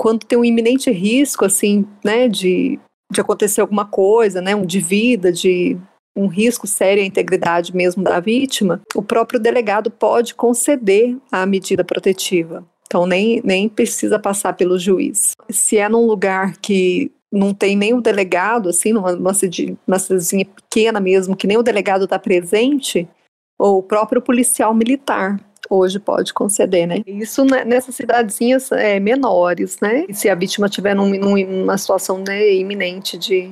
quando 0.00 0.24
tem 0.24 0.38
um 0.38 0.44
iminente 0.46 0.90
risco, 0.90 1.44
assim, 1.44 1.86
né, 2.02 2.26
de, 2.26 2.80
de 3.12 3.20
acontecer 3.20 3.60
alguma 3.60 3.84
coisa, 3.84 4.40
né, 4.40 4.56
de 4.64 4.80
vida, 4.80 5.30
de 5.30 5.76
um 6.16 6.26
risco 6.26 6.66
sério 6.66 7.02
à 7.02 7.06
integridade 7.06 7.76
mesmo 7.76 8.02
da 8.02 8.18
vítima, 8.18 8.80
o 8.94 9.02
próprio 9.02 9.38
delegado 9.38 9.90
pode 9.90 10.34
conceder 10.34 11.18
a 11.30 11.44
medida 11.44 11.84
protetiva. 11.84 12.64
Então, 12.86 13.04
nem, 13.04 13.42
nem 13.44 13.68
precisa 13.68 14.18
passar 14.18 14.54
pelo 14.54 14.78
juiz. 14.78 15.34
Se 15.50 15.76
é 15.76 15.86
num 15.86 16.06
lugar 16.06 16.56
que 16.56 17.12
não 17.30 17.52
tem 17.52 17.76
nem 17.76 17.92
o 17.92 18.00
delegado, 18.00 18.70
assim, 18.70 18.94
numa, 18.94 19.12
numa, 19.12 19.32
numa 19.86 19.98
cidadezinha 19.98 20.46
pequena 20.46 20.98
mesmo, 20.98 21.36
que 21.36 21.46
nem 21.46 21.58
o 21.58 21.62
delegado 21.62 22.04
está 22.04 22.18
presente, 22.18 23.06
ou 23.58 23.80
o 23.80 23.82
próprio 23.82 24.22
policial 24.22 24.72
militar 24.72 25.38
hoje 25.70 26.00
pode 26.00 26.34
conceder, 26.34 26.86
né? 26.86 27.02
Isso 27.06 27.44
nessas 27.44 27.94
cidadezinhas 27.94 28.72
é, 28.72 28.98
menores, 28.98 29.78
né? 29.80 30.04
Se 30.12 30.28
a 30.28 30.34
vítima 30.34 30.68
tiver 30.68 30.94
num, 30.94 31.08
numa 31.08 31.78
situação 31.78 32.22
né, 32.26 32.54
iminente 32.54 33.16
de 33.16 33.50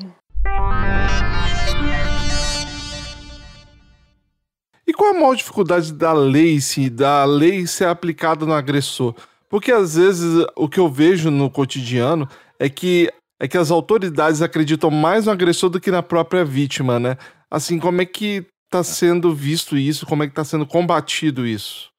E 4.86 4.92
qual 4.94 5.10
a 5.10 5.14
maior 5.14 5.34
dificuldade 5.34 5.92
da 5.92 6.14
lei, 6.14 6.62
se 6.62 6.88
da 6.88 7.22
lei 7.26 7.66
ser 7.66 7.84
aplicada 7.84 8.46
no 8.46 8.54
agressor? 8.54 9.14
Porque 9.48 9.70
às 9.70 9.96
vezes 9.96 10.46
o 10.56 10.66
que 10.66 10.80
eu 10.80 10.88
vejo 10.88 11.30
no 11.30 11.50
cotidiano 11.50 12.26
é 12.58 12.70
que 12.70 13.10
é 13.40 13.46
que 13.46 13.58
as 13.58 13.70
autoridades 13.70 14.42
acreditam 14.42 14.90
mais 14.90 15.26
no 15.26 15.32
agressor 15.32 15.70
do 15.70 15.78
que 15.78 15.90
na 15.90 16.02
própria 16.02 16.44
vítima, 16.44 16.98
né? 16.98 17.16
Assim, 17.50 17.78
como 17.78 18.00
é 18.02 18.06
que 18.06 18.46
está 18.64 18.82
sendo 18.82 19.32
visto 19.32 19.76
isso? 19.76 20.06
Como 20.06 20.22
é 20.22 20.26
que 20.26 20.32
está 20.32 20.44
sendo 20.44 20.66
combatido 20.66 21.46
isso? 21.46 21.90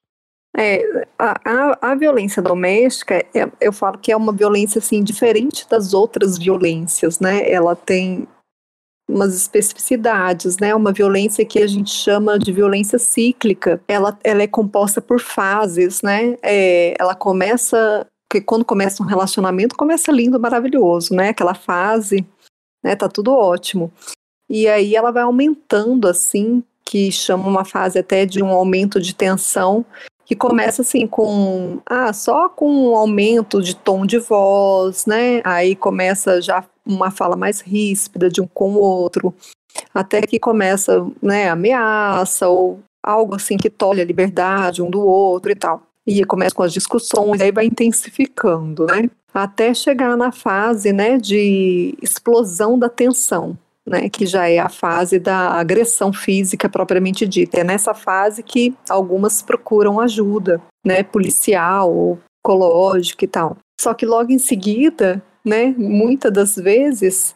É, 0.56 1.06
a, 1.18 1.40
a, 1.44 1.90
a 1.92 1.94
violência 1.94 2.42
doméstica, 2.42 3.24
é, 3.34 3.48
eu 3.60 3.72
falo 3.72 3.98
que 3.98 4.10
é 4.10 4.16
uma 4.16 4.32
violência 4.32 4.80
assim 4.80 5.02
diferente 5.02 5.66
das 5.68 5.94
outras 5.94 6.36
violências, 6.36 7.20
né? 7.20 7.48
Ela 7.50 7.76
tem 7.76 8.26
umas 9.08 9.34
especificidades, 9.34 10.56
né? 10.58 10.74
Uma 10.74 10.92
violência 10.92 11.44
que 11.44 11.60
a 11.60 11.66
gente 11.66 11.90
chama 11.90 12.38
de 12.38 12.52
violência 12.52 12.98
cíclica. 12.98 13.80
Ela, 13.86 14.18
ela 14.22 14.42
é 14.42 14.46
composta 14.46 15.00
por 15.00 15.20
fases, 15.20 16.02
né? 16.02 16.36
É, 16.42 16.94
ela 16.98 17.14
começa, 17.14 18.06
que 18.30 18.40
quando 18.40 18.64
começa 18.64 19.02
um 19.02 19.06
relacionamento, 19.06 19.76
começa 19.76 20.10
lindo, 20.12 20.38
maravilhoso, 20.38 21.14
né? 21.14 21.30
Aquela 21.30 21.54
fase, 21.54 22.26
né? 22.82 22.96
Tá 22.96 23.08
tudo 23.08 23.32
ótimo. 23.32 23.92
E 24.48 24.66
aí 24.68 24.96
ela 24.96 25.12
vai 25.12 25.22
aumentando, 25.22 26.08
assim, 26.08 26.62
que 26.84 27.12
chama 27.12 27.46
uma 27.46 27.64
fase 27.64 27.98
até 27.98 28.26
de 28.26 28.42
um 28.42 28.48
aumento 28.48 29.00
de 29.00 29.14
tensão, 29.14 29.84
que 30.30 30.36
começa 30.36 30.82
assim 30.82 31.08
com 31.08 31.80
ah, 31.84 32.12
só 32.12 32.48
com 32.48 32.70
um 32.70 32.94
aumento 32.94 33.60
de 33.60 33.74
tom 33.74 34.06
de 34.06 34.16
voz, 34.16 35.04
né? 35.04 35.40
Aí 35.42 35.74
começa 35.74 36.40
já 36.40 36.64
uma 36.86 37.10
fala 37.10 37.34
mais 37.34 37.60
ríspida 37.60 38.30
de 38.30 38.40
um 38.40 38.46
com 38.46 38.74
o 38.74 38.78
outro, 38.78 39.34
até 39.92 40.22
que 40.22 40.38
começa, 40.38 41.04
né, 41.20 41.48
ameaça 41.48 42.48
ou 42.48 42.78
algo 43.02 43.34
assim 43.34 43.56
que 43.56 43.68
tolhe 43.68 44.00
a 44.00 44.04
liberdade 44.04 44.80
um 44.80 44.88
do 44.88 45.00
outro 45.00 45.50
e 45.50 45.56
tal. 45.56 45.82
E 46.06 46.24
começa 46.24 46.54
com 46.54 46.62
as 46.62 46.72
discussões, 46.72 47.40
aí 47.40 47.50
vai 47.50 47.66
intensificando, 47.66 48.86
né? 48.86 49.10
Até 49.34 49.74
chegar 49.74 50.16
na 50.16 50.30
fase, 50.30 50.92
né, 50.92 51.18
de 51.18 51.98
explosão 52.00 52.78
da 52.78 52.88
tensão, 52.88 53.58
né, 53.86 54.08
que 54.08 54.26
já 54.26 54.48
é 54.48 54.58
a 54.58 54.68
fase 54.68 55.18
da 55.18 55.52
agressão 55.52 56.12
física 56.12 56.68
propriamente 56.68 57.26
dita. 57.26 57.60
É 57.60 57.64
nessa 57.64 57.94
fase 57.94 58.42
que 58.42 58.74
algumas 58.88 59.42
procuram 59.42 60.00
ajuda, 60.00 60.60
né, 60.84 61.02
policial 61.02 61.92
ou 61.92 62.18
psicológica 62.42 63.24
e 63.24 63.28
tal. 63.28 63.56
Só 63.80 63.94
que 63.94 64.06
logo 64.06 64.30
em 64.30 64.38
seguida 64.38 65.22
né? 65.44 65.74
Muitas 65.76 66.32
das 66.32 66.56
vezes, 66.56 67.34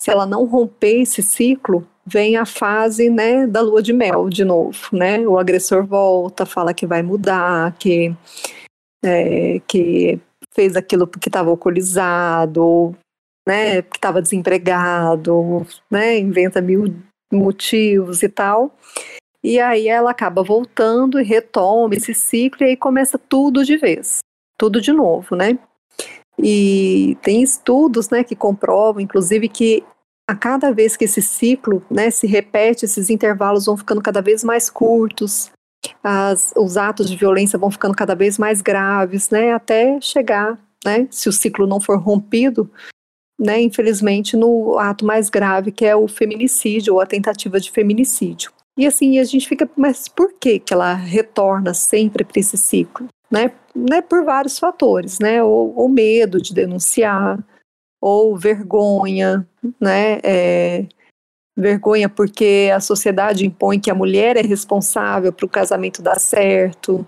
se 0.00 0.10
ela 0.10 0.26
não 0.26 0.44
romper 0.44 1.02
esse 1.02 1.22
ciclo, 1.22 1.86
vem 2.06 2.36
a 2.36 2.44
fase, 2.44 3.08
né, 3.08 3.46
da 3.46 3.60
lua 3.60 3.82
de 3.82 3.92
mel 3.92 4.28
de 4.28 4.44
novo, 4.44 4.78
né? 4.92 5.26
O 5.26 5.38
agressor 5.38 5.86
volta, 5.86 6.44
fala 6.44 6.74
que 6.74 6.86
vai 6.86 7.02
mudar, 7.02 7.72
que 7.78 8.14
é, 9.02 9.60
que 9.66 10.20
fez 10.54 10.76
aquilo 10.76 11.06
porque 11.06 11.28
estava 11.28 11.50
alcoolizado, 11.50 12.94
né, 13.46 13.82
que 13.82 13.96
estava 13.96 14.22
desempregado, 14.22 15.66
né, 15.90 16.18
inventa 16.18 16.60
mil 16.60 16.94
motivos 17.32 18.22
e 18.22 18.28
tal. 18.28 18.76
E 19.42 19.60
aí 19.60 19.88
ela 19.88 20.10
acaba 20.10 20.42
voltando 20.42 21.20
e 21.20 21.24
retoma 21.24 21.94
esse 21.94 22.14
ciclo 22.14 22.66
e 22.66 22.70
aí 22.70 22.76
começa 22.76 23.18
tudo 23.18 23.64
de 23.64 23.76
vez, 23.76 24.20
tudo 24.58 24.80
de 24.80 24.92
novo, 24.92 25.36
né? 25.36 25.58
E 26.38 27.16
tem 27.22 27.42
estudos 27.42 28.08
né, 28.10 28.24
que 28.24 28.34
comprovam, 28.34 29.00
inclusive, 29.00 29.48
que 29.48 29.84
a 30.28 30.34
cada 30.34 30.72
vez 30.72 30.96
que 30.96 31.04
esse 31.04 31.20
ciclo 31.20 31.82
né, 31.90 32.10
se 32.10 32.26
repete, 32.26 32.86
esses 32.86 33.10
intervalos 33.10 33.66
vão 33.66 33.76
ficando 33.76 34.00
cada 34.00 34.22
vez 34.22 34.42
mais 34.42 34.70
curtos, 34.70 35.50
as, 36.02 36.52
os 36.56 36.76
atos 36.76 37.08
de 37.08 37.16
violência 37.16 37.58
vão 37.58 37.70
ficando 37.70 37.94
cada 37.94 38.14
vez 38.14 38.38
mais 38.38 38.62
graves, 38.62 39.28
né, 39.30 39.52
até 39.52 40.00
chegar, 40.00 40.58
né, 40.84 41.06
se 41.10 41.28
o 41.28 41.32
ciclo 41.32 41.66
não 41.66 41.80
for 41.80 41.98
rompido, 41.98 42.70
né, 43.44 43.60
infelizmente, 43.60 44.36
no 44.36 44.78
ato 44.78 45.04
mais 45.04 45.28
grave, 45.28 45.70
que 45.70 45.84
é 45.84 45.94
o 45.94 46.08
feminicídio 46.08 46.94
ou 46.94 47.00
a 47.00 47.06
tentativa 47.06 47.60
de 47.60 47.70
feminicídio. 47.70 48.50
E 48.76 48.86
assim, 48.86 49.18
a 49.18 49.24
gente 49.24 49.48
fica, 49.48 49.68
mas 49.76 50.08
por 50.08 50.32
que, 50.32 50.58
que 50.58 50.72
ela 50.72 50.94
retorna 50.94 51.74
sempre 51.74 52.24
para 52.24 52.40
esse 52.40 52.56
ciclo? 52.56 53.06
né, 53.34 53.50
né, 53.74 54.00
por 54.00 54.24
vários 54.24 54.58
fatores, 54.60 55.18
né, 55.18 55.42
ou, 55.42 55.74
ou 55.76 55.88
medo 55.88 56.40
de 56.40 56.54
denunciar, 56.54 57.44
ou 58.00 58.36
vergonha, 58.36 59.46
né, 59.80 60.20
é, 60.22 60.86
vergonha 61.56 62.08
porque 62.08 62.70
a 62.72 62.78
sociedade 62.78 63.44
impõe 63.44 63.80
que 63.80 63.90
a 63.90 63.94
mulher 63.94 64.36
é 64.36 64.42
responsável 64.42 65.32
para 65.32 65.46
o 65.46 65.48
casamento 65.48 66.00
dar 66.00 66.20
certo, 66.20 67.04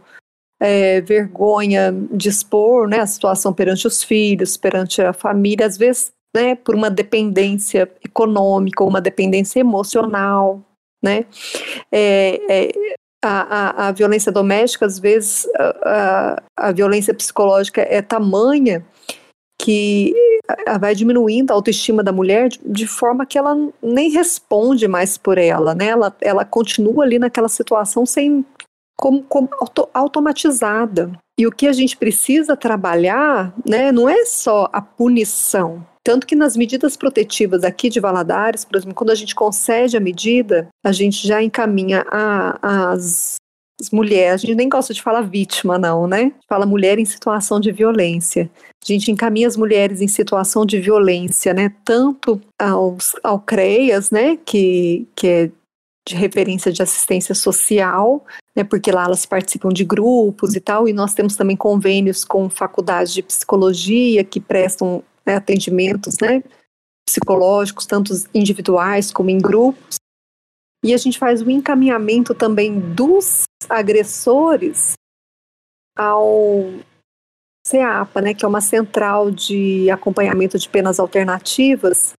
é, 0.61 1.01
vergonha 1.01 1.93
de 2.11 2.29
expor 2.29 2.89
né, 2.89 3.01
a 3.01 3.07
situação 3.07 3.53
perante 3.53 3.87
os 3.87 4.03
filhos, 4.03 4.57
perante 4.57 5.01
a 5.03 5.13
família, 5.13 5.67
às 5.67 5.77
vezes 5.77 6.13
né, 6.37 6.55
por 6.55 6.75
uma 6.75 6.91
dependência 6.91 7.91
econômica 8.05 8.85
uma 8.85 9.01
dependência 9.01 9.59
emocional, 9.59 10.63
né? 11.03 11.25
É, 11.91 12.41
é, 12.47 12.73
a, 13.25 13.85
a, 13.85 13.89
a 13.89 13.93
violência 13.93 14.31
doméstica, 14.31 14.85
às 14.85 14.99
vezes, 14.99 15.49
a, 15.57 16.43
a, 16.59 16.69
a 16.69 16.73
violência 16.73 17.15
psicológica 17.15 17.81
é 17.81 18.03
tamanha 18.03 18.85
que 19.59 20.13
vai 20.79 20.95
diminuindo 20.95 21.51
a 21.51 21.55
autoestima 21.55 22.03
da 22.03 22.13
mulher 22.13 22.51
de, 22.51 22.61
de, 22.63 22.87
forma 22.87 23.25
que 23.25 23.39
ela 23.39 23.57
nem 23.83 24.11
responde 24.11 24.87
mais 24.87 25.17
por 25.17 25.39
ela, 25.39 25.75
né? 25.75 25.87
Ela, 25.87 26.15
ela 26.21 26.45
continua 26.45 27.03
ali 27.03 27.19
naquela 27.19 27.49
situação 27.49 28.05
sem 28.05 28.45
como, 28.95 29.23
como 29.23 29.49
auto, 29.59 29.89
automatizada. 29.95 31.13
E 31.39 31.47
o 31.47 31.51
que 31.51 31.67
a 31.67 31.73
gente 31.73 31.97
precisa 31.97 32.57
trabalhar, 32.57 33.55
né, 33.67 33.91
não 33.91 34.09
é 34.09 34.25
só 34.27 34.69
a 34.73 34.81
punição, 34.81 35.87
tanto 36.07 36.25
que 36.25 36.37
nas 36.37 36.57
medidas 36.57 36.97
protetivas 36.97 37.65
aqui 37.65 37.89
de 37.89 37.99
Valadares, 37.99 38.65
por 38.65 38.77
exemplo, 38.77 38.95
quando 38.95 39.11
a 39.11 39.15
gente 39.17 39.35
concede 39.35 39.97
a 39.97 40.01
medida, 40.01 40.69
a 40.85 40.93
gente 40.93 41.27
já 41.27 41.43
encaminha 41.43 42.07
a, 42.09 42.93
as, 42.93 43.35
as 43.81 43.91
mulheres, 43.91 44.35
a 44.35 44.47
gente 44.47 44.55
nem 44.55 44.69
gosta 44.69 44.95
de 44.95 45.03
falar 45.03 45.23
vítima, 45.23 45.77
não, 45.77 46.07
né? 46.07 46.31
Fala 46.49 46.65
mulher 46.65 47.01
em 47.01 47.05
situação 47.05 47.59
de 47.59 47.73
violência. 47.73 48.49
A 48.57 48.87
gente 48.87 49.11
encaminha 49.11 49.49
as 49.49 49.57
mulheres 49.57 50.01
em 50.01 50.07
situação 50.07 50.65
de 50.65 50.79
violência, 50.79 51.53
né? 51.53 51.75
Tanto 51.85 52.41
aos, 52.57 53.17
ao 53.25 53.41
CREAS, 53.41 54.13
né? 54.13 54.39
Que, 54.47 55.09
que 55.17 55.27
é 55.27 55.51
de 56.09 56.15
referência 56.15 56.71
de 56.71 56.85
assistência 56.85 57.35
social, 57.35 58.25
né, 58.55 58.63
porque 58.63 58.93
lá 58.93 59.07
elas 59.07 59.27
participam 59.27 59.71
de 59.71 59.85
grupos 59.85 60.55
e 60.55 60.61
tal, 60.61 60.87
e 60.87 60.93
nós 60.93 61.15
temos 61.15 61.35
também 61.35 61.57
convênios 61.57 62.25
com 62.25 62.49
faculdades 62.49 63.13
de 63.13 63.25
psicologia 63.25 64.23
que 64.23 64.39
prestam 64.39 65.03
né, 65.27 65.37
atendimentos 65.37 66.17
né, 66.21 66.43
psicológicos, 67.07 67.87
tanto 67.87 68.13
individuais 68.35 69.11
como 69.11 69.31
em 69.31 69.39
grupos. 69.39 69.97
E 70.85 70.95
a 70.95 70.97
gente 70.97 71.19
faz 71.19 71.43
o 71.43 71.51
encaminhamento 71.51 72.35
também 72.35 72.79
dos 72.79 73.43
agressores 73.69 74.93
ao 75.97 76.73
CEAPA, 77.67 78.21
né, 78.21 78.35
que 78.35 78.45
é 78.45 78.49
uma 78.49 78.61
central 78.61 79.31
de 79.31 79.91
acompanhamento 79.91 80.59
de 80.59 80.69
penas 80.69 81.01
alternativas, 81.01 82.13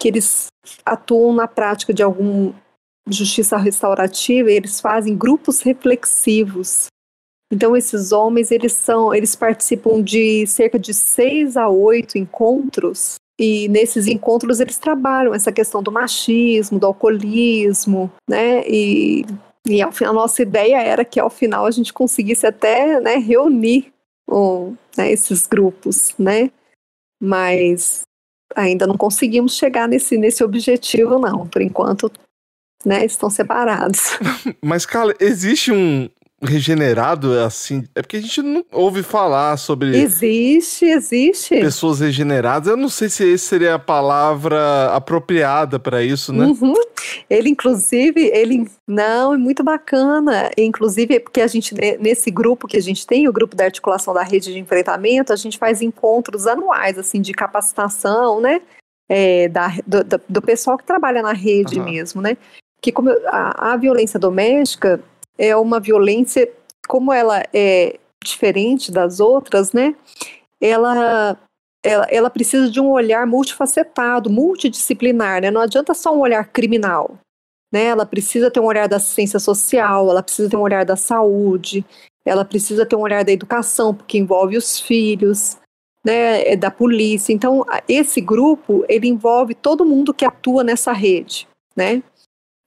que 0.00 0.08
eles 0.08 0.46
atuam 0.86 1.34
na 1.34 1.46
prática 1.46 1.92
de 1.92 2.02
algum 2.02 2.54
justiça 3.10 3.56
restaurativa 3.56 4.50
e 4.50 4.54
eles 4.54 4.80
fazem 4.80 5.16
grupos 5.16 5.60
reflexivos 5.60 6.86
Então 7.50 7.76
esses 7.76 8.12
homens 8.12 8.50
eles 8.50 8.72
são, 8.72 9.14
eles 9.14 9.34
participam 9.34 10.02
de 10.02 10.46
cerca 10.46 10.78
de 10.78 10.92
seis 10.92 11.56
a 11.56 11.68
oito 11.68 12.18
encontros 12.18 13.16
e 13.38 13.68
nesses 13.68 14.06
encontros 14.06 14.60
eles 14.60 14.78
trabalham 14.78 15.32
essa 15.32 15.52
questão 15.52 15.82
do 15.82 15.92
machismo, 15.92 16.78
do 16.78 16.86
alcoolismo, 16.86 18.12
né? 18.28 18.62
E, 18.68 19.24
e 19.66 19.80
a 19.80 20.12
nossa 20.12 20.42
ideia 20.42 20.82
era 20.82 21.04
que 21.04 21.20
ao 21.20 21.30
final 21.30 21.64
a 21.64 21.70
gente 21.70 21.92
conseguisse 21.92 22.46
até 22.46 23.00
né, 23.00 23.16
reunir 23.16 23.92
o, 24.28 24.74
né, 24.96 25.10
esses 25.10 25.46
grupos, 25.46 26.14
né? 26.18 26.50
Mas 27.22 28.02
ainda 28.56 28.86
não 28.86 28.96
conseguimos 28.96 29.54
chegar 29.56 29.88
nesse, 29.88 30.18
nesse 30.18 30.42
objetivo, 30.42 31.18
não. 31.18 31.46
Por 31.46 31.62
enquanto, 31.62 32.10
né, 32.84 33.04
estão 33.04 33.30
separados. 33.30 34.18
Mas, 34.62 34.84
Carla, 34.84 35.14
existe 35.20 35.70
um, 35.70 36.08
regenerado 36.40 37.38
assim. 37.40 37.84
É 37.94 38.02
porque 38.02 38.16
a 38.16 38.20
gente 38.20 38.40
não 38.42 38.64
ouve 38.72 39.02
falar 39.02 39.56
sobre. 39.56 39.96
Existe, 39.96 40.84
existe. 40.84 41.60
Pessoas 41.60 42.00
regeneradas. 42.00 42.68
Eu 42.68 42.76
não 42.76 42.88
sei 42.88 43.08
se 43.08 43.32
essa 43.32 43.48
seria 43.48 43.74
a 43.74 43.78
palavra 43.78 44.94
apropriada 44.94 45.78
para 45.78 46.02
isso, 46.02 46.32
né? 46.32 46.46
Uhum. 46.46 46.74
Ele, 47.28 47.50
inclusive, 47.50 48.30
ele. 48.32 48.68
Não, 48.86 49.34
é 49.34 49.36
muito 49.36 49.64
bacana. 49.64 50.50
Inclusive, 50.56 51.20
porque 51.20 51.40
a 51.40 51.46
gente, 51.46 51.74
nesse 52.00 52.30
grupo 52.30 52.68
que 52.68 52.76
a 52.76 52.82
gente 52.82 53.06
tem, 53.06 53.28
o 53.28 53.32
grupo 53.32 53.56
da 53.56 53.64
articulação 53.64 54.14
da 54.14 54.22
rede 54.22 54.52
de 54.52 54.58
enfrentamento, 54.58 55.32
a 55.32 55.36
gente 55.36 55.58
faz 55.58 55.82
encontros 55.82 56.46
anuais, 56.46 56.98
assim, 56.98 57.20
de 57.20 57.32
capacitação, 57.32 58.40
né? 58.40 58.60
É, 59.10 59.48
da, 59.48 59.68
do, 59.86 60.04
do, 60.28 60.42
pessoal 60.42 60.76
que 60.76 60.84
trabalha 60.84 61.22
na 61.22 61.32
rede 61.32 61.78
uhum. 61.78 61.84
mesmo, 61.86 62.20
né? 62.20 62.36
Que 62.82 62.92
como 62.92 63.08
a, 63.26 63.72
a 63.72 63.76
violência 63.76 64.20
doméstica 64.20 65.02
é 65.38 65.56
uma 65.56 65.78
violência, 65.78 66.50
como 66.88 67.12
ela 67.12 67.42
é 67.54 67.98
diferente 68.22 68.90
das 68.90 69.20
outras, 69.20 69.72
né? 69.72 69.94
Ela, 70.60 71.38
ela, 71.84 72.06
ela 72.10 72.30
precisa 72.30 72.70
de 72.70 72.80
um 72.80 72.90
olhar 72.90 73.26
multifacetado, 73.26 74.28
multidisciplinar, 74.28 75.40
né? 75.40 75.50
Não 75.50 75.60
adianta 75.60 75.94
só 75.94 76.14
um 76.14 76.20
olhar 76.20 76.48
criminal, 76.48 77.16
né? 77.72 77.84
Ela 77.84 78.04
precisa 78.04 78.50
ter 78.50 78.60
um 78.60 78.66
olhar 78.66 78.88
da 78.88 78.96
assistência 78.96 79.38
social, 79.38 80.10
ela 80.10 80.22
precisa 80.22 80.50
ter 80.50 80.56
um 80.56 80.62
olhar 80.62 80.84
da 80.84 80.96
saúde, 80.96 81.84
ela 82.24 82.44
precisa 82.44 82.84
ter 82.84 82.96
um 82.96 83.00
olhar 83.00 83.24
da 83.24 83.32
educação, 83.32 83.94
porque 83.94 84.18
envolve 84.18 84.56
os 84.56 84.80
filhos, 84.80 85.56
né, 86.04 86.42
é 86.48 86.56
da 86.56 86.70
polícia. 86.70 87.32
Então, 87.32 87.64
esse 87.88 88.20
grupo, 88.20 88.84
ele 88.88 89.08
envolve 89.08 89.54
todo 89.54 89.84
mundo 89.84 90.14
que 90.14 90.24
atua 90.24 90.62
nessa 90.62 90.92
rede, 90.92 91.48
né? 91.76 92.02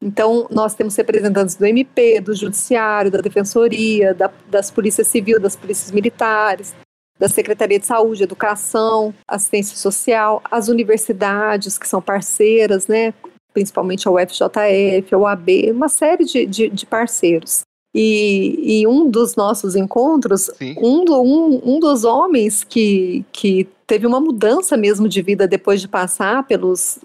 Então, 0.01 0.47
nós 0.49 0.73
temos 0.73 0.95
representantes 0.95 1.55
do 1.55 1.65
MP, 1.65 2.19
do 2.19 2.33
Judiciário, 2.33 3.11
da 3.11 3.19
Defensoria, 3.19 4.13
da, 4.15 4.31
das 4.49 4.71
Polícias 4.71 5.07
Civil, 5.07 5.39
das 5.39 5.55
Polícias 5.55 5.91
Militares, 5.91 6.73
da 7.19 7.29
Secretaria 7.29 7.77
de 7.77 7.85
Saúde, 7.85 8.23
Educação, 8.23 9.13
Assistência 9.27 9.77
Social, 9.77 10.41
as 10.49 10.69
universidades 10.69 11.77
que 11.77 11.87
são 11.87 12.01
parceiras, 12.01 12.87
né, 12.87 13.13
principalmente 13.53 14.07
a 14.07 14.11
UFJF, 14.11 15.13
a 15.13 15.17
UAB, 15.17 15.71
uma 15.71 15.87
série 15.87 16.25
de, 16.25 16.47
de, 16.47 16.69
de 16.69 16.85
parceiros. 16.85 17.61
E, 17.93 18.82
e, 18.82 18.88
um 18.88 19.10
dos 19.10 19.36
nossos 19.36 19.75
encontros, 19.75 20.49
um, 20.77 21.04
do, 21.04 21.21
um, 21.21 21.75
um 21.75 21.80
dos 21.80 22.06
homens 22.06 22.63
que, 22.63 23.25
que 23.34 23.67
teve 23.86 24.08
uma 24.08 24.21
mudança 24.21 24.77
mesmo 24.77 25.10
de 25.10 25.21
vida 25.21 25.45
depois 25.45 25.82
de 25.82 25.89
passar 25.89 26.47
pelos, 26.47 26.97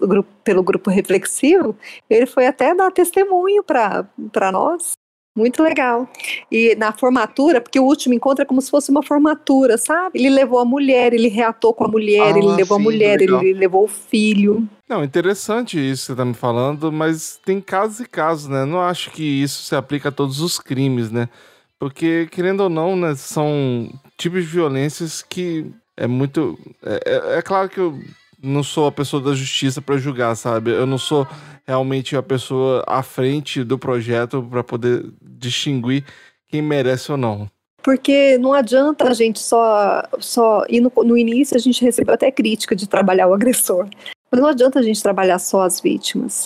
pelo 0.45 0.63
grupo 0.63 0.89
reflexivo, 0.89 1.75
ele 2.09 2.25
foi 2.25 2.47
até 2.47 2.73
dar 2.73 2.89
testemunho 2.91 3.61
para 3.63 4.51
nós. 4.53 4.93
Muito 5.37 5.61
legal. 5.61 6.09
E 6.51 6.75
na 6.77 6.91
formatura, 6.91 7.61
porque 7.61 7.79
o 7.79 7.83
último 7.83 8.15
encontro 8.15 8.41
é 8.41 8.45
como 8.45 8.59
se 8.59 8.71
fosse 8.71 8.89
uma 8.89 9.03
formatura, 9.03 9.77
sabe? 9.77 10.17
Ele 10.17 10.31
levou 10.31 10.57
a 10.57 10.65
mulher, 10.65 11.13
ele 11.13 11.27
reatou 11.27 11.75
com 11.75 11.85
a 11.85 11.87
mulher, 11.87 12.33
ah, 12.33 12.37
ele 12.39 12.47
levou 12.47 12.77
sim, 12.77 12.83
a 12.83 12.83
mulher, 12.83 13.19
legal. 13.19 13.43
ele 13.43 13.53
levou 13.53 13.83
o 13.83 13.87
filho. 13.87 14.67
Não, 14.89 15.03
interessante 15.03 15.77
isso 15.77 16.07
que 16.07 16.07
você 16.07 16.15
tá 16.15 16.25
me 16.25 16.33
falando, 16.33 16.91
mas 16.91 17.39
tem 17.45 17.61
casos 17.61 17.99
e 17.99 18.09
casos, 18.09 18.47
né? 18.47 18.65
Não 18.65 18.81
acho 18.81 19.11
que 19.11 19.23
isso 19.23 19.61
se 19.61 19.75
aplica 19.75 20.09
a 20.09 20.11
todos 20.11 20.41
os 20.41 20.57
crimes, 20.57 21.11
né? 21.11 21.29
Porque, 21.77 22.27
querendo 22.31 22.61
ou 22.61 22.69
não, 22.69 22.95
né, 22.95 23.13
são 23.13 23.91
tipos 24.17 24.41
de 24.41 24.47
violências 24.47 25.21
que 25.21 25.67
é 25.95 26.07
muito. 26.07 26.57
É, 26.83 26.99
é, 27.05 27.37
é 27.37 27.41
claro 27.43 27.69
que 27.69 27.79
eu 27.79 27.99
não 28.41 28.63
sou 28.63 28.87
a 28.87 28.91
pessoa 28.91 29.21
da 29.21 29.33
justiça 29.33 29.81
para 29.81 29.97
julgar, 29.97 30.35
sabe? 30.35 30.71
Eu 30.71 30.85
não 30.85 30.97
sou 30.97 31.27
realmente 31.65 32.15
a 32.15 32.23
pessoa 32.23 32.83
à 32.87 33.01
frente 33.01 33.63
do 33.63 33.77
projeto 33.77 34.45
para 34.49 34.63
poder 34.63 35.05
distinguir 35.21 36.05
quem 36.47 36.61
merece 36.61 37.11
ou 37.11 37.17
não. 37.17 37.49
Porque 37.83 38.37
não 38.37 38.53
adianta 38.53 39.07
a 39.07 39.13
gente 39.13 39.39
só. 39.39 40.03
só 40.19 40.65
e 40.69 40.81
no, 40.81 40.91
no 41.03 41.17
início 41.17 41.55
a 41.55 41.59
gente 41.59 41.83
recebeu 41.83 42.13
até 42.13 42.31
crítica 42.31 42.75
de 42.75 42.87
trabalhar 42.87 43.27
o 43.27 43.33
agressor. 43.33 43.87
Mas 44.31 44.41
não 44.41 44.47
adianta 44.47 44.79
a 44.79 44.83
gente 44.83 45.01
trabalhar 45.01 45.39
só 45.39 45.61
as 45.61 45.79
vítimas, 45.79 46.45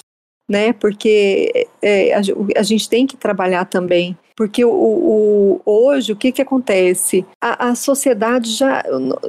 né? 0.52 0.74
Porque 0.74 1.68
é, 1.82 2.14
a, 2.14 2.22
a 2.58 2.64
gente 2.64 2.90
tem 2.90 3.08
que 3.08 3.16
trabalhar 3.16 3.66
também 3.66 4.18
porque 4.42 4.66
o, 4.66 4.72
o, 4.72 5.62
hoje, 5.64 6.14
o 6.14 6.16
que, 6.16 6.32
que 6.32 6.42
acontece? 6.42 7.24
A, 7.40 7.70
a 7.70 7.76
sociedade 7.76 8.50
já, 8.52 8.84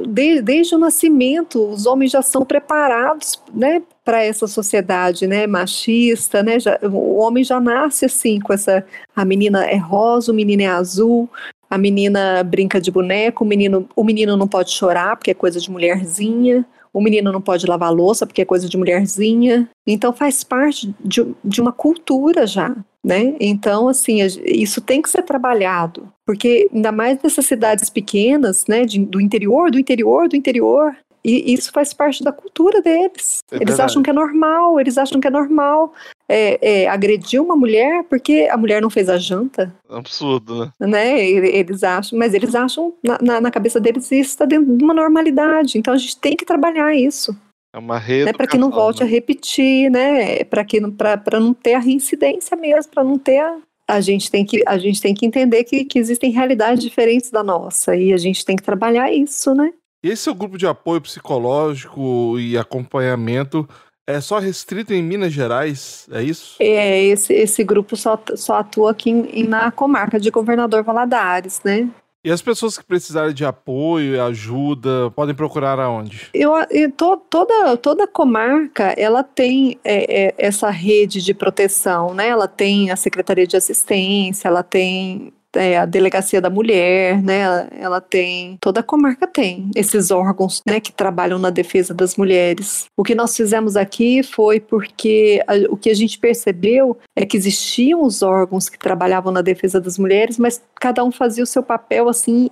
de, 0.09 0.41
desde 0.41 0.75
o 0.75 0.79
nascimento, 0.79 1.69
os 1.69 1.85
homens 1.85 2.13
já 2.13 2.23
são 2.23 2.47
preparados 2.47 3.39
né, 3.53 3.83
para 4.03 4.25
essa 4.25 4.47
sociedade 4.47 5.27
né, 5.27 5.47
machista. 5.47 6.43
Né, 6.43 6.59
já, 6.59 6.79
o 6.83 7.19
homem 7.19 7.45
já 7.45 7.61
nasce 7.61 8.07
assim, 8.07 8.41
com 8.41 8.55
essa. 8.55 8.87
A 9.15 9.23
menina 9.23 9.67
é 9.67 9.77
rosa, 9.77 10.33
o 10.33 10.35
menino 10.35 10.63
é 10.63 10.69
azul, 10.69 11.29
a 11.69 11.77
menina 11.77 12.43
brinca 12.43 12.81
de 12.81 12.91
boneco, 12.91 13.45
o 13.45 13.47
menino, 13.47 13.87
o 13.95 14.03
menino 14.03 14.35
não 14.35 14.49
pode 14.49 14.71
chorar 14.71 15.17
porque 15.17 15.33
é 15.33 15.35
coisa 15.35 15.61
de 15.61 15.71
mulherzinha, 15.71 16.65
o 16.93 17.01
menino 17.01 17.33
não 17.33 17.41
pode 17.41 17.67
lavar 17.67 17.93
louça 17.93 18.27
porque 18.27 18.43
é 18.43 18.45
coisa 18.45 18.69
de 18.69 18.77
mulherzinha. 18.77 19.69
Então 19.87 20.13
faz 20.13 20.45
parte 20.45 20.95
de, 21.05 21.27
de 21.45 21.61
uma 21.61 21.73
cultura 21.73 22.47
já, 22.47 22.75
né? 23.05 23.35
Então, 23.41 23.89
assim, 23.89 24.19
isso 24.45 24.81
tem 24.81 25.01
que 25.01 25.11
ser 25.11 25.23
trabalhado, 25.23 26.13
porque 26.27 26.69
ainda 26.73 26.93
mais 26.93 27.19
nessas 27.23 27.47
cidades 27.47 27.91
pequenas, 27.91 28.67
né, 28.69 28.85
de, 28.85 29.01
do 29.05 29.21
interior, 29.21 29.71
do 29.71 29.79
interior, 29.79 30.29
do 30.29 30.37
interior, 30.37 30.97
e 31.25 31.55
isso 31.55 31.71
faz 31.73 31.95
parte 31.95 32.23
da 32.23 32.33
cultura 32.33 32.83
deles. 32.83 33.39
É 33.51 33.57
eles 33.57 33.79
acham 33.79 34.03
que 34.03 34.11
é 34.11 34.13
normal, 34.13 34.81
eles 34.81 34.99
acham 34.99 35.21
que 35.21 35.29
é 35.29 35.31
normal 35.31 35.93
é, 36.33 36.59
é, 36.63 36.89
agredir 36.89 37.43
uma 37.43 37.55
mulher 37.55 38.05
porque 38.09 38.49
a 38.51 38.57
mulher 38.57 38.81
não 38.81 38.89
fez 38.89 39.09
a 39.11 39.19
janta. 39.19 39.75
Absurdo, 39.89 40.73
né? 40.81 40.87
né? 40.87 41.29
Eles 41.29 41.83
acham, 41.83 42.19
mas 42.19 42.33
eles 42.33 42.55
acham, 42.55 42.95
na, 43.21 43.41
na 43.41 43.51
cabeça 43.51 43.79
deles, 43.79 44.11
isso 44.11 44.31
está 44.31 44.47
dentro 44.47 44.75
de 44.75 44.83
uma 44.83 44.95
normalidade. 44.95 45.77
Então 45.77 45.93
a 45.93 45.99
gente 45.99 46.17
tem 46.17 46.35
que 46.35 46.47
trabalhar 46.47 46.95
isso. 46.95 47.37
É 47.75 47.79
uma 47.79 47.99
rede. 47.99 48.27
Né, 48.27 48.33
para 48.33 48.47
que 48.47 48.57
não 48.57 48.71
volte 48.71 49.01
né? 49.01 49.07
a 49.07 49.11
repetir, 49.11 49.91
né? 49.91 50.45
Para 50.45 50.65
que 50.65 50.81
para 50.91 51.41
não 51.41 51.53
ter 51.53 51.75
a 51.75 51.79
reincidência 51.79 52.57
mesmo, 52.57 52.91
para 52.91 53.05
não 53.05 53.19
ter 53.19 53.39
a, 53.39 53.59
a 53.89 54.01
gente 54.01 54.31
tem 54.31 54.45
que 54.45 54.63
a 54.67 54.79
gente 54.79 55.01
tem 55.01 55.15
que 55.15 55.27
entender 55.27 55.65
que, 55.65 55.85
que 55.85 55.99
existem 55.99 56.31
realidades 56.31 56.83
diferentes 56.83 57.31
da 57.31 57.43
nossa 57.43 57.95
e 57.97 58.13
a 58.13 58.19
gente 58.19 58.45
tem 58.45 58.57
que 58.57 58.63
trabalhar 58.63 59.13
isso, 59.13 59.55
né? 59.55 59.73
Esse 60.03 60.29
é 60.29 60.33
o 60.33 60.35
grupo 60.35 60.59
de 60.59 60.67
apoio 60.67 61.01
psicológico 61.01 62.39
e 62.39 62.59
acompanhamento 62.59 63.69
é 64.07 64.21
só 64.21 64.39
restrito 64.39 64.93
em 64.93 65.03
Minas 65.03 65.33
Gerais, 65.33 66.09
é 66.11 66.23
isso? 66.23 66.57
É, 66.59 67.05
esse, 67.05 67.33
esse 67.33 67.63
grupo 67.63 67.97
só, 67.97 68.21
só 68.35 68.57
atua 68.57 68.91
aqui 68.91 69.11
em, 69.11 69.45
na 69.45 69.71
comarca 69.71 70.19
de 70.19 70.31
Governador 70.31 70.83
Valadares, 70.83 71.61
né? 71.65 71.89
E 72.25 72.31
as 72.31 72.41
pessoas 72.41 72.79
que 72.79 72.85
precisarem 72.85 73.35
de 73.35 73.45
apoio 73.45 74.15
e 74.15 74.21
ajuda, 74.21 75.11
podem 75.11 75.35
procurar 75.35 75.81
aonde? 75.81 76.29
Eu, 76.33 76.53
eu 76.71 76.91
to, 76.93 77.17
toda, 77.29 77.77
toda 77.77 78.07
comarca, 78.07 78.95
ela 78.97 79.25
tem 79.25 79.77
é, 79.83 80.27
é, 80.27 80.35
essa 80.39 80.71
rede 80.71 81.21
de 81.21 81.35
proteção, 81.35 82.15
né? 82.15 82.29
Ela 82.29 82.47
tem 82.47 82.93
a 82.93 82.97
Secretaria 82.97 83.47
de 83.47 83.57
Assistência, 83.57 84.47
ela 84.47 84.63
tem 84.63 85.33
é, 85.55 85.79
a 85.79 85.85
delegacia 85.85 86.41
da 86.41 86.51
mulher, 86.51 87.23
né? 87.23 87.69
Ela, 87.73 88.01
tem, 88.01 88.57
toda 88.61 88.81
a 88.81 88.83
comarca 88.83 89.27
tem 89.27 89.71
esses 89.75 90.11
órgãos, 90.11 90.63
né, 90.67 90.81
que 90.81 90.93
trabalham 90.93 91.39
na 91.39 91.51
defesa 91.51 91.95
das 91.95 92.17
mulheres. 92.17 92.87
O 92.97 93.03
que 93.03 93.15
nós 93.15 93.37
fizemos 93.37 93.77
aqui 93.77 94.23
foi 94.23 94.61
porque 94.61 95.43
a, 95.47 95.55
o 95.71 95.77
que 95.77 95.91
a 95.91 95.95
gente 95.95 96.19
percebeu 96.19 96.99
é 97.17 97.25
que 97.25 97.37
existiam 97.37 98.03
os 98.03 98.23
órgãos 98.23 98.69
que 98.69 98.79
trabalhavam 98.79 99.33
na 99.33 99.43
defesa 99.43 99.81
das 99.81 99.99
mulheres, 99.99 100.39
mas 100.39 100.63
cada 100.81 101.05
um 101.05 101.13
fazia 101.13 101.45
o 101.45 101.47
seu 101.47 101.63
papel 101.63 102.09
assim 102.09 102.49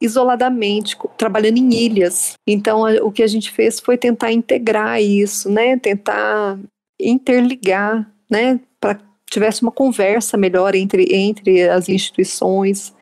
isoladamente, 0.00 0.96
trabalhando 1.16 1.58
em 1.58 1.72
ilhas. 1.72 2.32
Então, 2.46 2.84
a, 2.84 2.94
o 3.04 3.12
que 3.12 3.22
a 3.22 3.26
gente 3.26 3.50
fez 3.52 3.78
foi 3.78 3.96
tentar 3.96 4.32
integrar 4.32 5.00
isso, 5.00 5.48
né? 5.48 5.78
Tentar 5.78 6.58
interligar, 7.00 8.10
né? 8.28 8.58
Para 8.80 8.98
tivesse 9.32 9.62
uma 9.62 9.72
conversa 9.72 10.36
melhor 10.36 10.74
entre, 10.74 11.06
entre 11.10 11.68
as 11.68 11.88
instituições. 11.88 12.94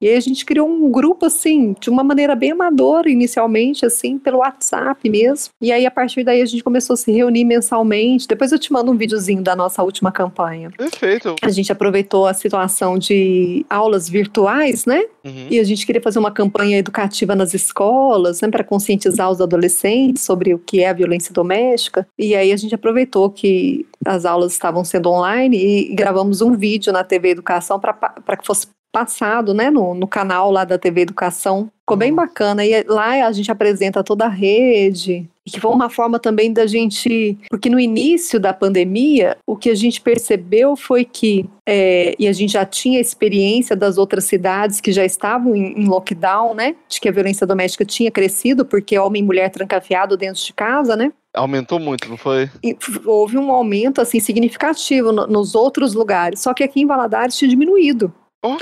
E 0.00 0.06
aí 0.06 0.14
a 0.14 0.20
gente 0.20 0.44
criou 0.44 0.68
um 0.68 0.90
grupo 0.92 1.26
assim, 1.26 1.74
de 1.80 1.90
uma 1.90 2.04
maneira 2.04 2.36
bem 2.36 2.52
amadora 2.52 3.10
inicialmente, 3.10 3.84
assim, 3.84 4.16
pelo 4.16 4.38
WhatsApp 4.38 5.10
mesmo. 5.10 5.50
E 5.60 5.72
aí 5.72 5.84
a 5.86 5.90
partir 5.90 6.22
daí 6.22 6.40
a 6.40 6.46
gente 6.46 6.62
começou 6.62 6.94
a 6.94 6.96
se 6.96 7.10
reunir 7.10 7.44
mensalmente. 7.44 8.28
Depois 8.28 8.52
eu 8.52 8.58
te 8.60 8.72
mando 8.72 8.92
um 8.92 8.96
videozinho 8.96 9.42
da 9.42 9.56
nossa 9.56 9.82
última 9.82 10.12
campanha. 10.12 10.70
Perfeito. 10.70 11.34
A 11.42 11.50
gente 11.50 11.72
aproveitou 11.72 12.26
a 12.26 12.34
situação 12.34 12.96
de 12.96 13.66
aulas 13.68 14.08
virtuais, 14.08 14.86
né? 14.86 15.02
Uhum. 15.24 15.48
E 15.50 15.58
a 15.58 15.64
gente 15.64 15.84
queria 15.84 16.00
fazer 16.00 16.20
uma 16.20 16.30
campanha 16.30 16.78
educativa 16.78 17.34
nas 17.34 17.52
escolas, 17.52 18.40
né, 18.40 18.48
para 18.48 18.62
conscientizar 18.62 19.28
os 19.28 19.40
adolescentes 19.40 20.22
sobre 20.22 20.54
o 20.54 20.60
que 20.60 20.80
é 20.80 20.90
a 20.90 20.92
violência 20.92 21.34
doméstica. 21.34 22.06
E 22.16 22.36
aí 22.36 22.52
a 22.52 22.56
gente 22.56 22.74
aproveitou 22.74 23.28
que 23.30 23.84
as 24.04 24.24
aulas 24.24 24.52
estavam 24.52 24.84
sendo 24.84 25.10
online 25.10 25.56
e 25.56 25.94
gravamos 25.94 26.40
um 26.40 26.52
vídeo 26.52 26.92
na 26.92 27.04
TV 27.04 27.30
Educação 27.30 27.78
para 27.80 28.36
que 28.36 28.46
fosse 28.46 28.68
passado, 28.90 29.52
né, 29.52 29.70
no, 29.70 29.94
no 29.94 30.06
canal 30.06 30.50
lá 30.50 30.64
da 30.64 30.78
TV 30.78 31.02
Educação. 31.02 31.70
Ficou 31.80 31.96
bem 31.96 32.14
bacana. 32.14 32.64
E 32.64 32.82
lá 32.84 33.26
a 33.26 33.32
gente 33.32 33.50
apresenta 33.50 34.02
toda 34.02 34.26
a 34.26 34.28
rede. 34.28 35.28
E 35.46 35.50
que 35.50 35.60
foi 35.60 35.70
uma 35.70 35.88
forma 35.88 36.18
também 36.18 36.52
da 36.52 36.66
gente. 36.66 37.38
Porque 37.48 37.70
no 37.70 37.80
início 37.80 38.38
da 38.38 38.52
pandemia, 38.52 39.38
o 39.46 39.56
que 39.56 39.70
a 39.70 39.74
gente 39.74 40.00
percebeu 40.00 40.76
foi 40.76 41.04
que. 41.04 41.48
É, 41.66 42.14
e 42.18 42.28
a 42.28 42.32
gente 42.32 42.52
já 42.52 42.66
tinha 42.66 43.00
experiência 43.00 43.74
das 43.74 43.96
outras 43.96 44.24
cidades 44.24 44.80
que 44.80 44.92
já 44.92 45.04
estavam 45.04 45.54
em, 45.54 45.80
em, 45.80 45.86
lockdown, 45.86 46.54
né? 46.54 46.76
De 46.88 47.00
que 47.00 47.08
a 47.08 47.12
violência 47.12 47.46
doméstica 47.46 47.84
tinha 47.84 48.10
crescido, 48.10 48.66
porque 48.66 48.98
homem 48.98 49.22
e 49.22 49.24
mulher 49.24 49.50
trancafiado 49.50 50.16
dentro 50.16 50.42
de 50.42 50.52
casa, 50.52 50.94
né? 50.96 51.10
Aumentou 51.34 51.78
muito, 51.78 52.08
não 52.08 52.16
foi? 52.16 52.50
E 52.62 52.76
houve 53.04 53.36
um 53.36 53.50
aumento 53.50 54.00
assim 54.00 54.18
significativo 54.18 55.12
no, 55.12 55.26
nos 55.26 55.54
outros 55.54 55.94
lugares, 55.94 56.40
só 56.40 56.54
que 56.54 56.64
aqui 56.64 56.80
em 56.80 56.86
Valadares 56.86 57.36
tinha 57.36 57.48
diminuído. 57.48 58.12
Oh. 58.44 58.56